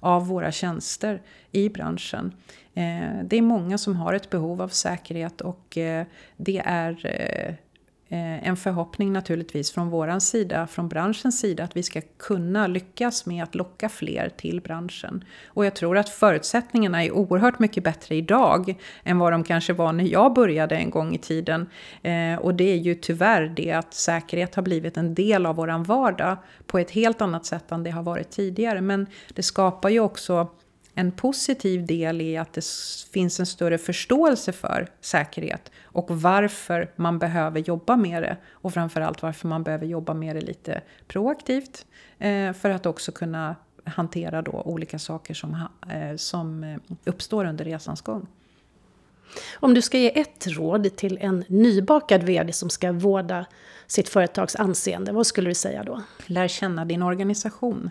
av 0.00 0.26
våra 0.26 0.52
tjänster 0.52 1.22
i 1.52 1.68
branschen. 1.68 2.32
Eh, 2.74 3.24
det 3.24 3.36
är 3.36 3.42
många 3.42 3.78
som 3.78 3.96
har 3.96 4.14
ett 4.14 4.30
behov 4.30 4.62
av 4.62 4.68
säkerhet 4.68 5.40
och 5.40 5.78
eh, 5.78 6.06
det 6.36 6.62
är 6.64 7.06
Eh, 7.06 7.54
Eh, 8.08 8.48
en 8.48 8.56
förhoppning 8.56 9.12
naturligtvis 9.12 9.72
från 9.72 9.90
våran 9.90 10.20
sida, 10.20 10.66
från 10.66 10.88
branschens 10.88 11.40
sida, 11.40 11.64
att 11.64 11.76
vi 11.76 11.82
ska 11.82 12.00
kunna 12.16 12.66
lyckas 12.66 13.26
med 13.26 13.42
att 13.42 13.54
locka 13.54 13.88
fler 13.88 14.28
till 14.36 14.60
branschen. 14.60 15.24
Och 15.46 15.66
jag 15.66 15.74
tror 15.74 15.98
att 15.98 16.08
förutsättningarna 16.08 17.04
är 17.04 17.12
oerhört 17.12 17.58
mycket 17.58 17.84
bättre 17.84 18.14
idag 18.14 18.74
än 19.04 19.18
vad 19.18 19.32
de 19.32 19.44
kanske 19.44 19.72
var 19.72 19.92
när 19.92 20.04
jag 20.04 20.34
började 20.34 20.76
en 20.76 20.90
gång 20.90 21.14
i 21.14 21.18
tiden. 21.18 21.66
Eh, 22.02 22.34
och 22.34 22.54
det 22.54 22.72
är 22.72 22.76
ju 22.76 22.94
tyvärr 22.94 23.52
det 23.56 23.72
att 23.72 23.94
säkerhet 23.94 24.54
har 24.54 24.62
blivit 24.62 24.96
en 24.96 25.14
del 25.14 25.46
av 25.46 25.56
våran 25.56 25.82
vardag 25.82 26.36
på 26.66 26.78
ett 26.78 26.90
helt 26.90 27.20
annat 27.20 27.46
sätt 27.46 27.72
än 27.72 27.82
det 27.82 27.90
har 27.90 28.02
varit 28.02 28.30
tidigare. 28.30 28.80
Men 28.80 29.06
det 29.34 29.42
skapar 29.42 29.88
ju 29.88 30.00
också 30.00 30.48
en 30.98 31.12
positiv 31.12 31.86
del 31.86 32.20
i 32.20 32.36
att 32.36 32.52
det 32.52 32.64
finns 33.12 33.40
en 33.40 33.46
större 33.46 33.78
förståelse 33.78 34.52
för 34.52 34.88
säkerhet 35.00 35.70
och 35.82 36.06
varför 36.10 36.90
man 36.96 37.18
behöver 37.18 37.60
jobba 37.60 37.96
med 37.96 38.22
det. 38.22 38.36
Och 38.50 38.74
framförallt 38.74 39.22
varför 39.22 39.48
man 39.48 39.62
behöver 39.62 39.86
jobba 39.86 40.14
med 40.14 40.36
det 40.36 40.40
lite 40.40 40.80
proaktivt 41.06 41.86
eh, 42.18 42.52
för 42.52 42.70
att 42.70 42.86
också 42.86 43.12
kunna 43.12 43.56
hantera 43.84 44.42
då 44.42 44.62
olika 44.64 44.98
saker 44.98 45.34
som, 45.34 45.68
eh, 45.90 46.16
som 46.16 46.64
eh, 46.64 46.76
uppstår 47.04 47.44
under 47.44 47.64
resans 47.64 48.00
gång. 48.00 48.26
Om 49.54 49.74
du 49.74 49.82
ska 49.82 49.98
ge 49.98 50.20
ett 50.20 50.46
råd 50.46 50.96
till 50.96 51.18
en 51.20 51.44
nybakad 51.48 52.22
VD 52.22 52.52
som 52.52 52.70
ska 52.70 52.92
vårda 52.92 53.46
sitt 53.86 54.08
företags 54.08 54.56
anseende, 54.56 55.12
vad 55.12 55.26
skulle 55.26 55.50
du 55.50 55.54
säga 55.54 55.84
då? 55.84 56.02
Lär 56.26 56.48
känna 56.48 56.84
din 56.84 57.02
organisation. 57.02 57.90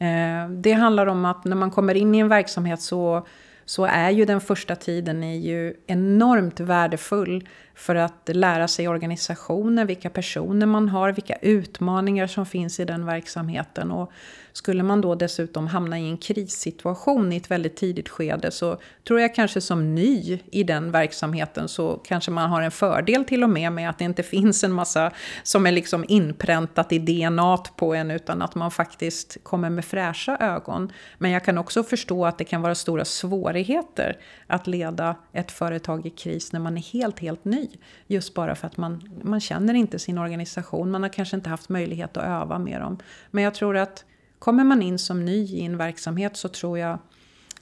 Eh, 0.00 0.48
det 0.50 0.72
handlar 0.72 1.06
om 1.06 1.24
att 1.24 1.44
när 1.44 1.56
man 1.56 1.70
kommer 1.70 1.94
in 1.94 2.14
i 2.14 2.18
en 2.18 2.28
verksamhet 2.28 2.80
så, 2.80 3.26
så 3.64 3.84
är 3.84 4.10
ju 4.10 4.24
den 4.24 4.40
första 4.40 4.76
tiden 4.76 5.22
är 5.22 5.36
ju 5.36 5.74
enormt 5.86 6.60
värdefull 6.60 7.48
för 7.80 7.94
att 7.94 8.30
lära 8.32 8.68
sig 8.68 8.88
organisationen, 8.88 9.86
vilka 9.86 10.10
personer 10.10 10.66
man 10.66 10.88
har, 10.88 11.12
vilka 11.12 11.34
utmaningar 11.34 12.26
som 12.26 12.46
finns 12.46 12.80
i 12.80 12.84
den 12.84 13.06
verksamheten. 13.06 13.90
Och 13.90 14.12
skulle 14.52 14.82
man 14.82 15.00
då 15.00 15.14
dessutom 15.14 15.66
hamna 15.66 15.98
i 15.98 16.08
en 16.08 16.18
krissituation 16.18 17.32
i 17.32 17.36
ett 17.36 17.50
väldigt 17.50 17.76
tidigt 17.76 18.08
skede 18.08 18.50
så 18.50 18.78
tror 19.08 19.20
jag 19.20 19.34
kanske 19.34 19.60
som 19.60 19.94
ny 19.94 20.38
i 20.50 20.62
den 20.62 20.90
verksamheten 20.90 21.68
så 21.68 22.00
kanske 22.04 22.30
man 22.30 22.50
har 22.50 22.62
en 22.62 22.70
fördel 22.70 23.24
till 23.24 23.42
och 23.42 23.50
med 23.50 23.72
med 23.72 23.90
att 23.90 23.98
det 23.98 24.04
inte 24.04 24.22
finns 24.36 24.64
en 24.64 24.72
massa 24.72 25.10
som 25.42 25.66
är 25.66 25.72
liksom 25.72 26.04
inpräntat 26.08 26.92
i 26.92 26.98
DNA 26.98 27.56
på 27.56 27.94
en 27.94 28.10
utan 28.10 28.42
att 28.42 28.54
man 28.54 28.70
faktiskt 28.70 29.36
kommer 29.42 29.70
med 29.70 29.84
fräscha 29.84 30.36
ögon. 30.36 30.92
Men 31.18 31.30
jag 31.30 31.44
kan 31.44 31.58
också 31.58 31.82
förstå 31.82 32.26
att 32.26 32.38
det 32.38 32.44
kan 32.44 32.62
vara 32.62 32.74
stora 32.74 33.04
svårigheter 33.04 34.16
att 34.46 34.66
leda 34.66 35.16
ett 35.32 35.52
företag 35.52 36.06
i 36.06 36.10
kris 36.10 36.52
när 36.52 36.60
man 36.60 36.76
är 36.76 36.82
helt, 36.92 37.20
helt 37.20 37.44
ny. 37.44 37.69
Just 38.06 38.34
bara 38.34 38.54
för 38.54 38.66
att 38.66 38.76
man, 38.76 39.20
man 39.22 39.40
känner 39.40 39.74
inte 39.74 39.98
sin 39.98 40.18
organisation, 40.18 40.90
man 40.90 41.02
har 41.02 41.10
kanske 41.10 41.36
inte 41.36 41.50
haft 41.50 41.68
möjlighet 41.68 42.16
att 42.16 42.24
öva 42.24 42.58
med 42.58 42.80
dem. 42.80 42.98
Men 43.30 43.44
jag 43.44 43.54
tror 43.54 43.76
att 43.76 44.04
kommer 44.38 44.64
man 44.64 44.82
in 44.82 44.98
som 44.98 45.24
ny 45.24 45.44
i 45.44 45.64
en 45.64 45.76
verksamhet 45.76 46.36
så 46.36 46.48
tror 46.48 46.78
jag 46.78 46.98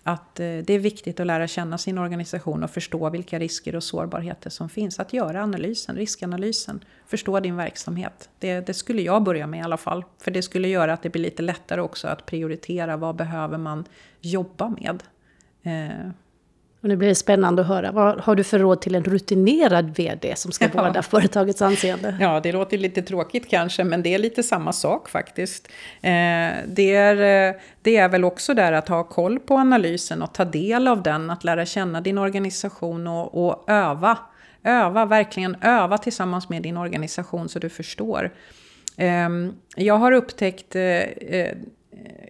att 0.08 0.40
eh, 0.40 0.44
det 0.44 0.70
är 0.70 0.78
viktigt 0.78 1.20
att 1.20 1.26
lära 1.26 1.46
känna 1.46 1.78
sin 1.78 1.98
organisation 1.98 2.64
och 2.64 2.70
förstå 2.70 3.10
vilka 3.10 3.38
risker 3.38 3.76
och 3.76 3.82
sårbarheter 3.82 4.50
som 4.50 4.68
finns. 4.68 5.00
Att 5.00 5.12
göra 5.12 5.42
analysen, 5.42 5.96
riskanalysen, 5.96 6.84
förstå 7.06 7.40
din 7.40 7.56
verksamhet. 7.56 8.30
Det, 8.38 8.60
det, 8.60 8.74
skulle 8.74 9.02
jag 9.02 9.22
börja 9.22 9.46
med 9.46 9.60
i 9.60 9.62
alla 9.62 9.76
fall. 9.76 10.04
För 10.18 10.30
det 10.30 10.42
skulle 10.42 10.68
göra 10.68 10.92
att 10.92 11.02
det 11.02 11.10
blir 11.10 11.22
lite 11.22 11.42
lättare 11.42 11.80
också 11.80 12.08
att 12.08 12.26
prioritera 12.26 12.96
vad 12.96 13.16
behöver 13.16 13.58
man 13.58 13.84
jobba 14.20 14.68
med. 14.68 15.02
Eh, 15.62 16.10
och 16.80 16.88
nu 16.88 16.96
blir 16.96 17.08
det 17.08 17.14
spännande 17.14 17.62
att 17.62 17.68
höra. 17.68 17.92
Vad 17.92 18.20
har 18.20 18.34
du 18.34 18.44
för 18.44 18.58
råd 18.58 18.80
till 18.80 18.94
en 18.94 19.04
rutinerad 19.04 19.96
VD 19.96 20.36
som 20.36 20.52
ska 20.52 20.68
vårda 20.68 20.92
ja. 20.94 21.02
företagets 21.02 21.62
anseende? 21.62 22.16
Ja, 22.20 22.40
det 22.40 22.52
låter 22.52 22.78
lite 22.78 23.02
tråkigt 23.02 23.50
kanske, 23.50 23.84
men 23.84 24.02
det 24.02 24.14
är 24.14 24.18
lite 24.18 24.42
samma 24.42 24.72
sak 24.72 25.08
faktiskt. 25.08 25.68
Eh, 26.00 26.10
det, 26.66 26.94
är, 26.94 27.48
eh, 27.48 27.54
det 27.82 27.96
är 27.96 28.08
väl 28.08 28.24
också 28.24 28.54
där 28.54 28.72
att 28.72 28.88
ha 28.88 29.04
koll 29.04 29.38
på 29.38 29.54
analysen 29.54 30.22
och 30.22 30.34
ta 30.34 30.44
del 30.44 30.88
av 30.88 31.02
den, 31.02 31.30
att 31.30 31.44
lära 31.44 31.66
känna 31.66 32.00
din 32.00 32.18
organisation 32.18 33.06
och, 33.06 33.48
och 33.48 33.70
öva. 33.70 34.18
Öva, 34.64 35.04
verkligen 35.04 35.56
öva 35.62 35.98
tillsammans 35.98 36.48
med 36.48 36.62
din 36.62 36.76
organisation 36.76 37.48
så 37.48 37.58
du 37.58 37.68
förstår. 37.68 38.30
Eh, 38.96 39.28
jag 39.76 39.94
har 39.94 40.12
upptäckt 40.12 40.76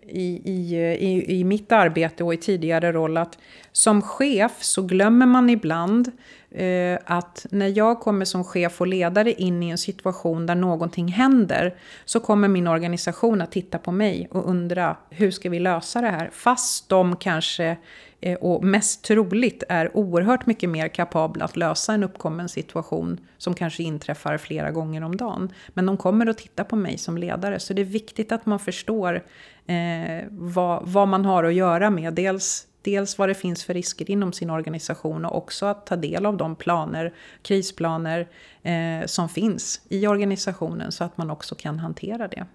i, 0.08 0.40
i, 0.44 0.76
i, 1.00 1.40
i 1.40 1.44
mitt 1.44 1.72
arbete 1.72 2.24
och 2.24 2.34
i 2.34 2.36
tidigare 2.36 2.92
roll 2.92 3.16
att 3.16 3.38
som 3.72 4.02
chef 4.02 4.52
så 4.60 4.82
glömmer 4.82 5.26
man 5.26 5.50
ibland 5.50 6.12
eh, 6.50 6.98
att 7.04 7.46
när 7.50 7.78
jag 7.78 8.00
kommer 8.00 8.24
som 8.24 8.44
chef 8.44 8.80
och 8.80 8.86
ledare 8.86 9.32
in 9.32 9.62
i 9.62 9.70
en 9.70 9.78
situation 9.78 10.46
där 10.46 10.54
någonting 10.54 11.08
händer 11.08 11.74
så 12.04 12.20
kommer 12.20 12.48
min 12.48 12.66
organisation 12.66 13.40
att 13.40 13.52
titta 13.52 13.78
på 13.78 13.92
mig 13.92 14.28
och 14.30 14.48
undra 14.50 14.96
hur 15.10 15.30
ska 15.30 15.50
vi 15.50 15.58
lösa 15.58 16.00
det 16.00 16.10
här? 16.10 16.30
Fast 16.32 16.88
de 16.88 17.16
kanske 17.16 17.64
Eh, 17.70 17.76
Eh, 18.20 18.38
och 18.38 18.64
mest 18.64 19.04
troligt 19.04 19.62
är 19.68 19.96
oerhört 19.96 20.46
mycket 20.46 20.70
mer 20.70 20.88
kapabla 20.88 21.44
att 21.44 21.56
lösa 21.56 21.94
en 21.94 22.04
uppkommen 22.04 22.48
situation 22.48 23.20
som 23.38 23.54
kanske 23.54 23.82
inträffar 23.82 24.38
flera 24.38 24.70
gånger 24.70 25.04
om 25.04 25.16
dagen. 25.16 25.52
Men 25.68 25.86
de 25.86 25.96
kommer 25.96 26.26
att 26.26 26.38
titta 26.38 26.64
på 26.64 26.76
mig 26.76 26.98
som 26.98 27.18
ledare, 27.18 27.60
så 27.60 27.74
det 27.74 27.82
är 27.82 27.86
viktigt 27.86 28.32
att 28.32 28.46
man 28.46 28.58
förstår 28.58 29.24
eh, 29.66 30.26
vad, 30.30 30.88
vad 30.88 31.08
man 31.08 31.24
har 31.24 31.44
att 31.44 31.54
göra 31.54 31.90
med. 31.90 32.14
Dels 32.14 32.68
dels 32.82 33.18
vad 33.18 33.28
det 33.28 33.34
finns 33.34 33.64
för 33.64 33.74
risker 33.74 34.10
inom 34.10 34.32
sin 34.32 34.50
organisation 34.50 35.24
och 35.24 35.36
också 35.36 35.66
att 35.66 35.86
ta 35.86 35.96
del 35.96 36.26
av 36.26 36.36
de 36.36 36.56
planer, 36.56 37.14
krisplaner 37.42 38.28
eh, 38.62 39.06
som 39.06 39.28
finns 39.28 39.80
i 39.88 40.06
organisationen 40.06 40.92
så 40.92 41.04
att 41.04 41.16
man 41.16 41.30
också 41.30 41.54
kan 41.54 41.78
hantera 41.78 42.28
det. 42.28 42.46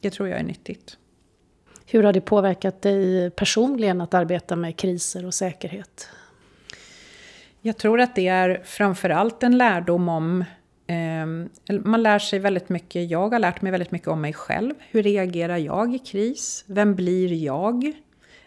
Det 0.00 0.10
tror 0.10 0.28
jag 0.28 0.40
är 0.40 0.44
nyttigt. 0.44 0.96
Hur 1.92 2.02
har 2.02 2.12
det 2.12 2.20
påverkat 2.20 2.82
dig 2.82 3.30
personligen 3.30 4.00
att 4.00 4.14
arbeta 4.14 4.56
med 4.56 4.76
kriser 4.76 5.26
och 5.26 5.34
säkerhet? 5.34 6.08
Jag 7.60 7.76
tror 7.76 8.00
att 8.00 8.14
det 8.14 8.28
är 8.28 8.62
framförallt 8.64 9.42
en 9.42 9.58
lärdom 9.58 10.08
om 10.08 10.44
eh, 10.86 11.76
man 11.84 12.02
lär 12.02 12.18
sig 12.18 12.38
väldigt 12.38 12.68
mycket, 12.68 13.10
jag 13.10 13.28
har 13.28 13.38
lärt 13.38 13.62
mig 13.62 13.72
väldigt 13.72 13.90
mycket 13.90 14.08
om 14.08 14.20
mig 14.20 14.32
själv. 14.32 14.74
Hur 14.90 15.02
reagerar 15.02 15.56
jag 15.56 15.94
i 15.94 15.98
kris? 15.98 16.64
Vem 16.66 16.94
blir 16.94 17.32
jag? 17.44 17.92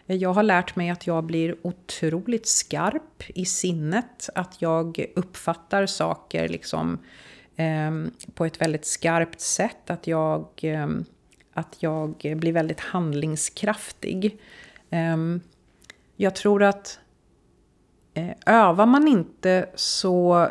Eh, 0.06 0.16
jag 0.16 0.32
har 0.32 0.42
lärt 0.42 0.76
mig 0.76 0.90
att 0.90 1.06
jag 1.06 1.24
blir 1.24 1.56
otroligt 1.62 2.46
skarp 2.46 3.22
i 3.28 3.44
sinnet. 3.44 4.28
Att 4.34 4.62
jag 4.62 5.04
uppfattar 5.16 5.86
saker 5.86 6.48
liksom, 6.48 6.98
eh, 7.56 7.90
på 8.34 8.44
ett 8.44 8.60
väldigt 8.60 8.86
skarpt 8.86 9.40
sätt. 9.40 9.90
Att 9.90 10.06
jag 10.06 10.48
eh, 10.62 10.88
att 11.54 11.76
jag 11.78 12.14
blir 12.36 12.52
väldigt 12.52 12.80
handlingskraftig. 12.80 14.40
Ehm, 14.90 15.40
jag 16.16 16.34
tror 16.34 16.62
att 16.62 16.98
eh, 18.14 18.30
övar 18.46 18.86
man 18.86 19.08
inte 19.08 19.68
så, 19.74 20.48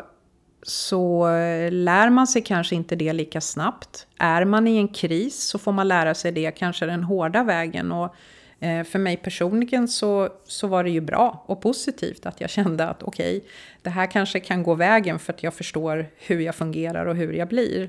så 0.62 1.26
lär 1.70 2.10
man 2.10 2.26
sig 2.26 2.42
kanske 2.42 2.74
inte 2.74 2.96
det 2.96 3.12
lika 3.12 3.40
snabbt. 3.40 4.06
Är 4.18 4.44
man 4.44 4.66
i 4.68 4.76
en 4.76 4.88
kris 4.88 5.42
så 5.42 5.58
får 5.58 5.72
man 5.72 5.88
lära 5.88 6.14
sig 6.14 6.32
det 6.32 6.50
kanske 6.50 6.86
den 6.86 7.04
hårda 7.04 7.42
vägen. 7.42 7.92
Och 7.92 8.14
eh, 8.60 8.84
för 8.84 8.98
mig 8.98 9.16
personligen 9.16 9.88
så, 9.88 10.28
så 10.46 10.66
var 10.66 10.84
det 10.84 10.90
ju 10.90 11.00
bra 11.00 11.44
och 11.46 11.60
positivt 11.60 12.26
att 12.26 12.40
jag 12.40 12.50
kände 12.50 12.88
att 12.88 13.02
okej, 13.02 13.36
okay, 13.36 13.48
det 13.82 13.90
här 13.90 14.06
kanske 14.10 14.40
kan 14.40 14.62
gå 14.62 14.74
vägen 14.74 15.18
för 15.18 15.32
att 15.32 15.42
jag 15.42 15.54
förstår 15.54 16.06
hur 16.16 16.40
jag 16.40 16.54
fungerar 16.54 17.06
och 17.06 17.16
hur 17.16 17.32
jag 17.32 17.48
blir. 17.48 17.88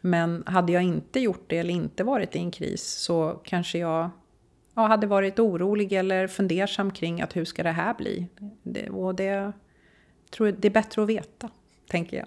Men 0.00 0.42
hade 0.46 0.72
jag 0.72 0.82
inte 0.82 1.20
gjort 1.20 1.44
det 1.46 1.58
eller 1.58 1.74
inte 1.74 2.04
varit 2.04 2.36
i 2.36 2.38
en 2.38 2.50
kris 2.50 2.82
så 2.82 3.40
kanske 3.44 3.78
jag 3.78 4.10
ja, 4.74 4.86
hade 4.86 5.06
varit 5.06 5.38
orolig 5.38 5.92
eller 5.92 6.26
fundersam 6.26 6.90
kring 6.90 7.20
att 7.20 7.36
hur 7.36 7.44
ska 7.44 7.62
det 7.62 7.70
här 7.70 7.94
bli? 7.94 8.26
Det, 8.62 8.90
och 8.90 9.14
det 9.14 9.52
tror 10.30 10.48
jag, 10.48 10.58
det 10.58 10.68
är 10.68 10.72
bättre 10.72 11.02
att 11.02 11.08
veta, 11.08 11.50
tänker 11.88 12.16
jag. 12.16 12.26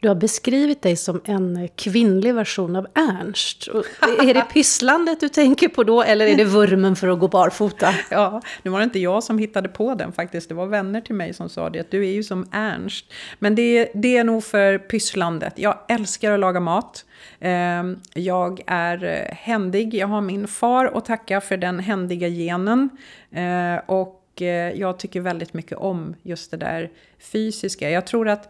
Du 0.00 0.08
har 0.08 0.14
beskrivit 0.14 0.82
dig 0.82 0.96
som 0.96 1.20
en 1.24 1.68
kvinnlig 1.76 2.34
version 2.34 2.76
av 2.76 2.86
Ernst. 2.94 3.66
Och 3.66 3.84
är 4.24 4.34
det 4.34 4.44
pysslandet 4.52 5.20
du 5.20 5.28
tänker 5.28 5.68
på 5.68 5.84
då, 5.84 6.02
eller 6.02 6.26
är 6.26 6.36
det 6.36 6.44
vurmen 6.44 6.96
för 6.96 7.08
att 7.08 7.18
gå 7.18 7.28
barfota? 7.28 7.94
Ja, 8.10 8.42
nu 8.62 8.70
var 8.70 8.78
det 8.78 8.84
inte 8.84 8.98
jag 8.98 9.24
som 9.24 9.38
hittade 9.38 9.68
på 9.68 9.94
den 9.94 10.12
faktiskt. 10.12 10.48
Det 10.48 10.54
var 10.54 10.66
vänner 10.66 11.00
till 11.00 11.14
mig 11.14 11.34
som 11.34 11.48
sa 11.48 11.70
det, 11.70 11.80
att 11.80 11.90
du 11.90 12.06
är 12.06 12.10
ju 12.12 12.22
som 12.22 12.48
Ernst. 12.52 13.12
Men 13.38 13.54
det, 13.54 13.90
det 13.94 14.16
är 14.16 14.24
nog 14.24 14.44
för 14.44 14.78
pysslandet. 14.78 15.52
Jag 15.56 15.78
älskar 15.88 16.32
att 16.32 16.40
laga 16.40 16.60
mat. 16.60 17.04
Ehm, 17.40 18.00
jag 18.14 18.60
är 18.66 19.04
eh, 19.04 19.34
händig. 19.34 19.94
Jag 19.94 20.06
har 20.06 20.20
min 20.20 20.48
far 20.48 20.86
att 20.86 21.04
tacka 21.04 21.40
för 21.40 21.56
den 21.56 21.80
händiga 21.80 22.28
genen. 22.28 22.90
Eh, 23.30 23.76
och 23.86 24.42
eh, 24.42 24.72
jag 24.80 24.98
tycker 24.98 25.20
väldigt 25.20 25.54
mycket 25.54 25.78
om 25.78 26.14
just 26.22 26.50
det 26.50 26.56
där 26.56 26.90
fysiska. 27.18 27.90
Jag 27.90 28.06
tror 28.06 28.28
att 28.28 28.48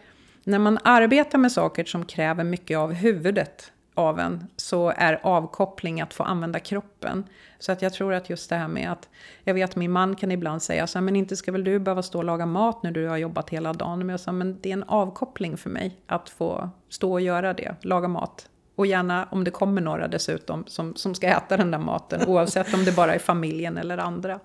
när 0.49 0.59
man 0.59 0.79
arbetar 0.85 1.39
med 1.39 1.53
saker 1.53 1.85
som 1.85 2.05
kräver 2.05 2.45
mycket 2.45 2.79
av 2.79 2.93
huvudet 2.93 3.73
av 3.95 4.19
en 4.19 4.47
så 4.57 4.93
är 4.97 5.21
avkoppling 5.23 6.01
att 6.01 6.15
få 6.15 6.23
använda 6.23 6.59
kroppen. 6.59 7.25
Så 7.59 7.73
att 7.73 7.83
jag 7.83 7.93
tror 7.93 8.15
att 8.15 8.31
just 8.31 8.51
det 8.51 8.57
här 8.57 8.69
med 8.69 8.93
att, 8.93 9.09
jag 9.45 9.55
vet 9.55 9.71
att 9.71 9.77
min 9.77 9.93
man 9.93 10.17
kan 10.17 10.33
ibland 10.33 10.63
säga 10.63 10.87
så 10.87 10.99
här, 10.99 11.05
men 11.05 11.17
inte 11.17 11.37
ska 11.37 11.53
väl 11.53 11.65
du 11.65 11.79
behöva 11.79 12.03
stå 12.03 12.19
och 12.19 12.25
laga 12.25 12.47
mat 12.47 12.83
när 12.83 12.91
du 12.91 13.07
har 13.07 13.17
jobbat 13.17 13.51
hela 13.51 13.73
dagen. 13.73 13.99
Men 13.99 14.09
jag 14.09 14.21
sa, 14.21 14.33
men 14.33 14.59
det 14.61 14.69
är 14.69 14.73
en 14.73 14.83
avkoppling 14.83 15.57
för 15.57 15.71
mig 15.71 15.97
att 16.07 16.31
få 16.31 16.71
stå 16.89 17.13
och 17.13 17.21
göra 17.21 17.55
det, 17.55 17.75
laga 17.81 18.09
mat. 18.09 18.49
Och 18.75 18.87
gärna 18.87 19.29
om 19.31 19.45
det 19.45 19.51
kommer 19.51 19.81
några 19.81 20.09
dessutom 20.09 20.65
som, 20.67 20.95
som 20.95 21.15
ska 21.15 21.27
äta 21.27 21.57
den 21.57 21.71
där 21.71 21.79
maten, 21.79 22.29
oavsett 22.29 22.75
om 22.75 22.85
det 22.85 22.97
bara 22.97 23.15
är 23.15 23.19
familjen 23.19 23.79
eller 23.79 23.99
andra. 23.99 24.41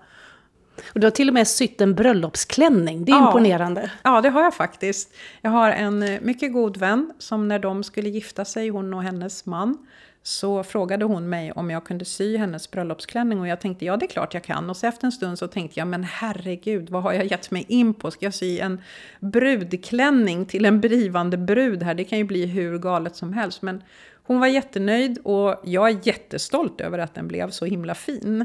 Och 0.92 1.00
du 1.00 1.06
har 1.06 1.10
till 1.10 1.28
och 1.28 1.34
med 1.34 1.48
sytt 1.48 1.80
en 1.80 1.94
bröllopsklänning, 1.94 3.04
det 3.04 3.12
är 3.12 3.16
ja. 3.16 3.26
imponerande. 3.26 3.90
Ja, 4.02 4.20
det 4.20 4.28
har 4.28 4.42
jag 4.42 4.54
faktiskt. 4.54 5.14
Jag 5.40 5.50
har 5.50 5.70
en 5.70 6.02
eh, 6.02 6.20
mycket 6.20 6.52
god 6.52 6.76
vän 6.76 7.12
som 7.18 7.48
när 7.48 7.58
de 7.58 7.84
skulle 7.84 8.08
gifta 8.08 8.44
sig, 8.44 8.68
hon 8.68 8.94
och 8.94 9.02
hennes 9.02 9.46
man, 9.46 9.78
så 10.22 10.62
frågade 10.62 11.04
hon 11.04 11.28
mig 11.28 11.52
om 11.52 11.70
jag 11.70 11.84
kunde 11.84 12.04
sy 12.04 12.36
hennes 12.36 12.70
bröllopsklänning 12.70 13.40
och 13.40 13.48
jag 13.48 13.60
tänkte 13.60 13.84
ja 13.84 13.96
det 13.96 14.06
är 14.06 14.08
klart 14.08 14.34
jag 14.34 14.44
kan. 14.44 14.70
Och 14.70 14.76
så 14.76 14.86
efter 14.86 15.06
en 15.06 15.12
stund 15.12 15.38
så 15.38 15.46
tänkte 15.46 15.80
jag 15.80 15.88
men 15.88 16.04
herregud 16.04 16.90
vad 16.90 17.02
har 17.02 17.12
jag 17.12 17.26
gett 17.26 17.50
mig 17.50 17.64
in 17.68 17.94
på? 17.94 18.10
Ska 18.10 18.26
jag 18.26 18.34
sy 18.34 18.58
en 18.58 18.80
brudklänning 19.20 20.46
till 20.46 20.64
en 20.64 20.80
blivande 20.80 21.36
brud 21.36 21.82
här? 21.82 21.94
Det 21.94 22.04
kan 22.04 22.18
ju 22.18 22.24
bli 22.24 22.46
hur 22.46 22.78
galet 22.78 23.16
som 23.16 23.32
helst. 23.32 23.62
Men 23.62 23.82
hon 24.26 24.40
var 24.40 24.46
jättenöjd 24.46 25.18
och 25.18 25.62
jag 25.64 25.88
är 25.88 25.98
jättestolt 26.02 26.80
över 26.80 26.98
att 26.98 27.14
den 27.14 27.28
blev 27.28 27.50
så 27.50 27.64
himla 27.64 27.94
fin. 27.94 28.44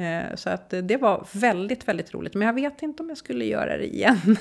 Eh, 0.00 0.34
så 0.34 0.50
att 0.50 0.70
det 0.70 0.96
var 0.96 1.26
väldigt, 1.32 1.88
väldigt 1.88 2.14
roligt. 2.14 2.34
Men 2.34 2.46
jag 2.46 2.54
vet 2.54 2.82
inte 2.82 3.02
om 3.02 3.08
jag 3.08 3.18
skulle 3.18 3.44
göra 3.44 3.76
det 3.76 3.94
igen. 3.94 4.18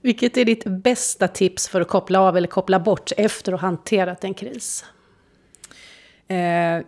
Vilket 0.00 0.36
är 0.36 0.44
ditt 0.44 0.64
bästa 0.64 1.28
tips 1.28 1.68
för 1.68 1.80
att 1.80 1.88
koppla 1.88 2.20
av 2.20 2.36
eller 2.36 2.48
koppla 2.48 2.80
bort 2.80 3.12
efter 3.16 3.52
att 3.52 3.60
ha 3.60 3.68
hanterat 3.68 4.24
en 4.24 4.34
kris? 4.34 4.84
Eh, 6.28 6.80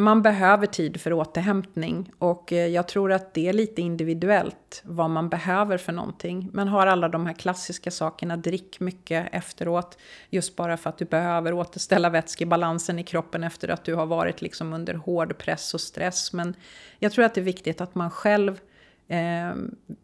man 0.00 0.22
behöver 0.22 0.66
tid 0.66 1.00
för 1.00 1.12
återhämtning 1.12 2.12
och 2.18 2.52
eh, 2.52 2.66
jag 2.66 2.88
tror 2.88 3.12
att 3.12 3.34
det 3.34 3.48
är 3.48 3.52
lite 3.52 3.82
individuellt 3.82 4.82
vad 4.84 5.10
man 5.10 5.28
behöver 5.28 5.78
för 5.78 5.92
någonting. 5.92 6.50
Man 6.52 6.68
har 6.68 6.86
alla 6.86 7.08
de 7.08 7.26
här 7.26 7.34
klassiska 7.34 7.90
sakerna, 7.90 8.36
drick 8.36 8.80
mycket 8.80 9.28
efteråt, 9.32 9.98
just 10.30 10.56
bara 10.56 10.76
för 10.76 10.90
att 10.90 10.98
du 10.98 11.04
behöver 11.04 11.52
återställa 11.52 12.10
vätskebalansen 12.10 12.98
i 12.98 13.04
kroppen 13.04 13.44
efter 13.44 13.68
att 13.68 13.84
du 13.84 13.94
har 13.94 14.06
varit 14.06 14.42
liksom 14.42 14.72
under 14.72 14.94
hård 14.94 15.38
press 15.38 15.74
och 15.74 15.80
stress. 15.80 16.32
Men 16.32 16.54
jag 16.98 17.12
tror 17.12 17.24
att 17.24 17.34
det 17.34 17.40
är 17.40 17.44
viktigt 17.44 17.80
att 17.80 17.94
man 17.94 18.10
själv 18.10 18.60
eh, 19.08 19.54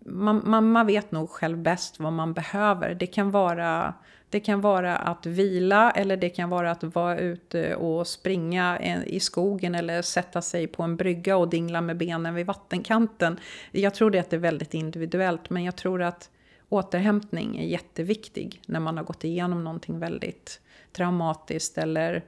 man, 0.06 0.42
man, 0.44 0.70
man 0.70 0.86
vet 0.86 1.12
nog 1.12 1.30
själv 1.30 1.58
bäst 1.58 2.00
vad 2.00 2.12
man 2.12 2.32
behöver. 2.32 2.94
Det 2.94 3.06
kan 3.06 3.30
vara 3.30 3.94
det 4.30 4.40
kan 4.40 4.60
vara 4.60 4.96
att 4.96 5.26
vila 5.26 5.90
eller 5.90 6.16
det 6.16 6.28
kan 6.28 6.50
vara 6.50 6.70
att 6.70 6.82
vara 6.82 7.18
ute 7.18 7.74
och 7.74 8.06
springa 8.06 8.80
i 9.06 9.20
skogen 9.20 9.74
eller 9.74 10.02
sätta 10.02 10.42
sig 10.42 10.66
på 10.66 10.82
en 10.82 10.96
brygga 10.96 11.36
och 11.36 11.48
dingla 11.48 11.80
med 11.80 11.96
benen 11.96 12.34
vid 12.34 12.46
vattenkanten. 12.46 13.36
Jag 13.72 13.94
tror 13.94 14.10
det 14.10 14.32
är 14.32 14.38
väldigt 14.38 14.74
individuellt 14.74 15.50
men 15.50 15.64
jag 15.64 15.76
tror 15.76 16.02
att 16.02 16.30
återhämtning 16.68 17.58
är 17.58 17.66
jätteviktig 17.66 18.62
när 18.66 18.80
man 18.80 18.96
har 18.96 19.04
gått 19.04 19.24
igenom 19.24 19.64
någonting 19.64 19.98
väldigt 19.98 20.60
traumatiskt 20.92 21.78
eller 21.78 22.24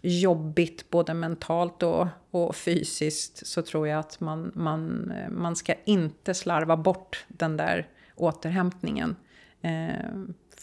jobbigt 0.00 0.90
både 0.90 1.14
mentalt 1.14 1.82
och, 1.82 2.06
och 2.30 2.56
fysiskt 2.56 3.46
så 3.46 3.62
tror 3.62 3.88
jag 3.88 3.98
att 3.98 4.20
man, 4.20 4.52
man, 4.54 5.12
man 5.30 5.56
ska 5.56 5.74
inte 5.84 6.34
slarva 6.34 6.76
bort 6.76 7.24
den 7.28 7.56
där 7.56 7.88
återhämtningen. 8.16 9.16
Eh, 9.60 10.10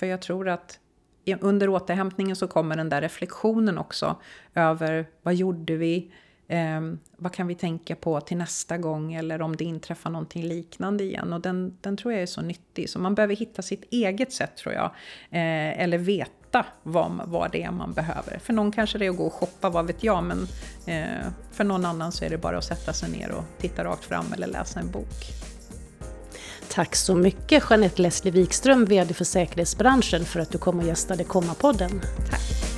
för 0.01 0.07
jag 0.07 0.21
tror 0.21 0.49
att 0.49 0.79
under 1.41 1.69
återhämtningen 1.69 2.35
så 2.35 2.47
kommer 2.47 2.75
den 2.75 2.89
där 2.89 3.01
reflektionen 3.01 3.77
också 3.77 4.15
över 4.55 5.05
vad 5.21 5.35
gjorde 5.35 5.75
vi? 5.75 6.11
Eh, 6.47 6.81
vad 7.17 7.33
kan 7.33 7.47
vi 7.47 7.55
tänka 7.55 7.95
på 7.95 8.21
till 8.21 8.37
nästa 8.37 8.77
gång 8.77 9.13
eller 9.13 9.41
om 9.41 9.55
det 9.55 9.63
inträffar 9.63 10.09
någonting 10.09 10.43
liknande 10.43 11.03
igen. 11.03 11.33
Och 11.33 11.41
den, 11.41 11.77
den 11.81 11.97
tror 11.97 12.13
jag 12.13 12.21
är 12.21 12.25
så 12.25 12.41
nyttig. 12.41 12.89
Så 12.89 12.99
man 12.99 13.15
behöver 13.15 13.35
hitta 13.35 13.61
sitt 13.61 13.83
eget 13.93 14.33
sätt 14.33 14.57
tror 14.57 14.73
jag. 14.75 14.85
Eh, 15.29 15.81
eller 15.81 15.97
veta 15.97 16.65
vad, 16.83 17.21
vad 17.25 17.51
det 17.51 17.63
är 17.63 17.71
man 17.71 17.93
behöver. 17.93 18.39
För 18.39 18.53
någon 18.53 18.71
kanske 18.71 18.97
det 18.97 19.05
är 19.05 19.09
att 19.09 19.17
gå 19.17 19.25
och 19.25 19.33
shoppa, 19.33 19.69
vad 19.69 19.87
vet 19.87 20.03
jag. 20.03 20.23
Men 20.23 20.47
eh, 20.85 21.27
för 21.51 21.63
någon 21.63 21.85
annan 21.85 22.11
så 22.11 22.25
är 22.25 22.29
det 22.29 22.37
bara 22.37 22.57
att 22.57 22.63
sätta 22.63 22.93
sig 22.93 23.11
ner 23.11 23.31
och 23.31 23.43
titta 23.57 23.83
rakt 23.83 24.05
fram 24.05 24.33
eller 24.33 24.47
läsa 24.47 24.79
en 24.79 24.91
bok. 24.91 25.51
Tack 26.73 26.95
så 26.95 27.15
mycket 27.15 27.63
Jeanette 27.69 28.01
Leslie 28.01 28.31
Wikström, 28.31 28.85
VD 28.85 29.13
för 29.13 29.25
säkerhetsbranschen, 29.25 30.25
för 30.25 30.39
att 30.39 30.51
du 30.51 30.57
kom 30.57 30.79
och 30.79 30.85
gästade 30.85 31.23
Komma-podden. 31.23 32.01
Tack. 32.29 32.70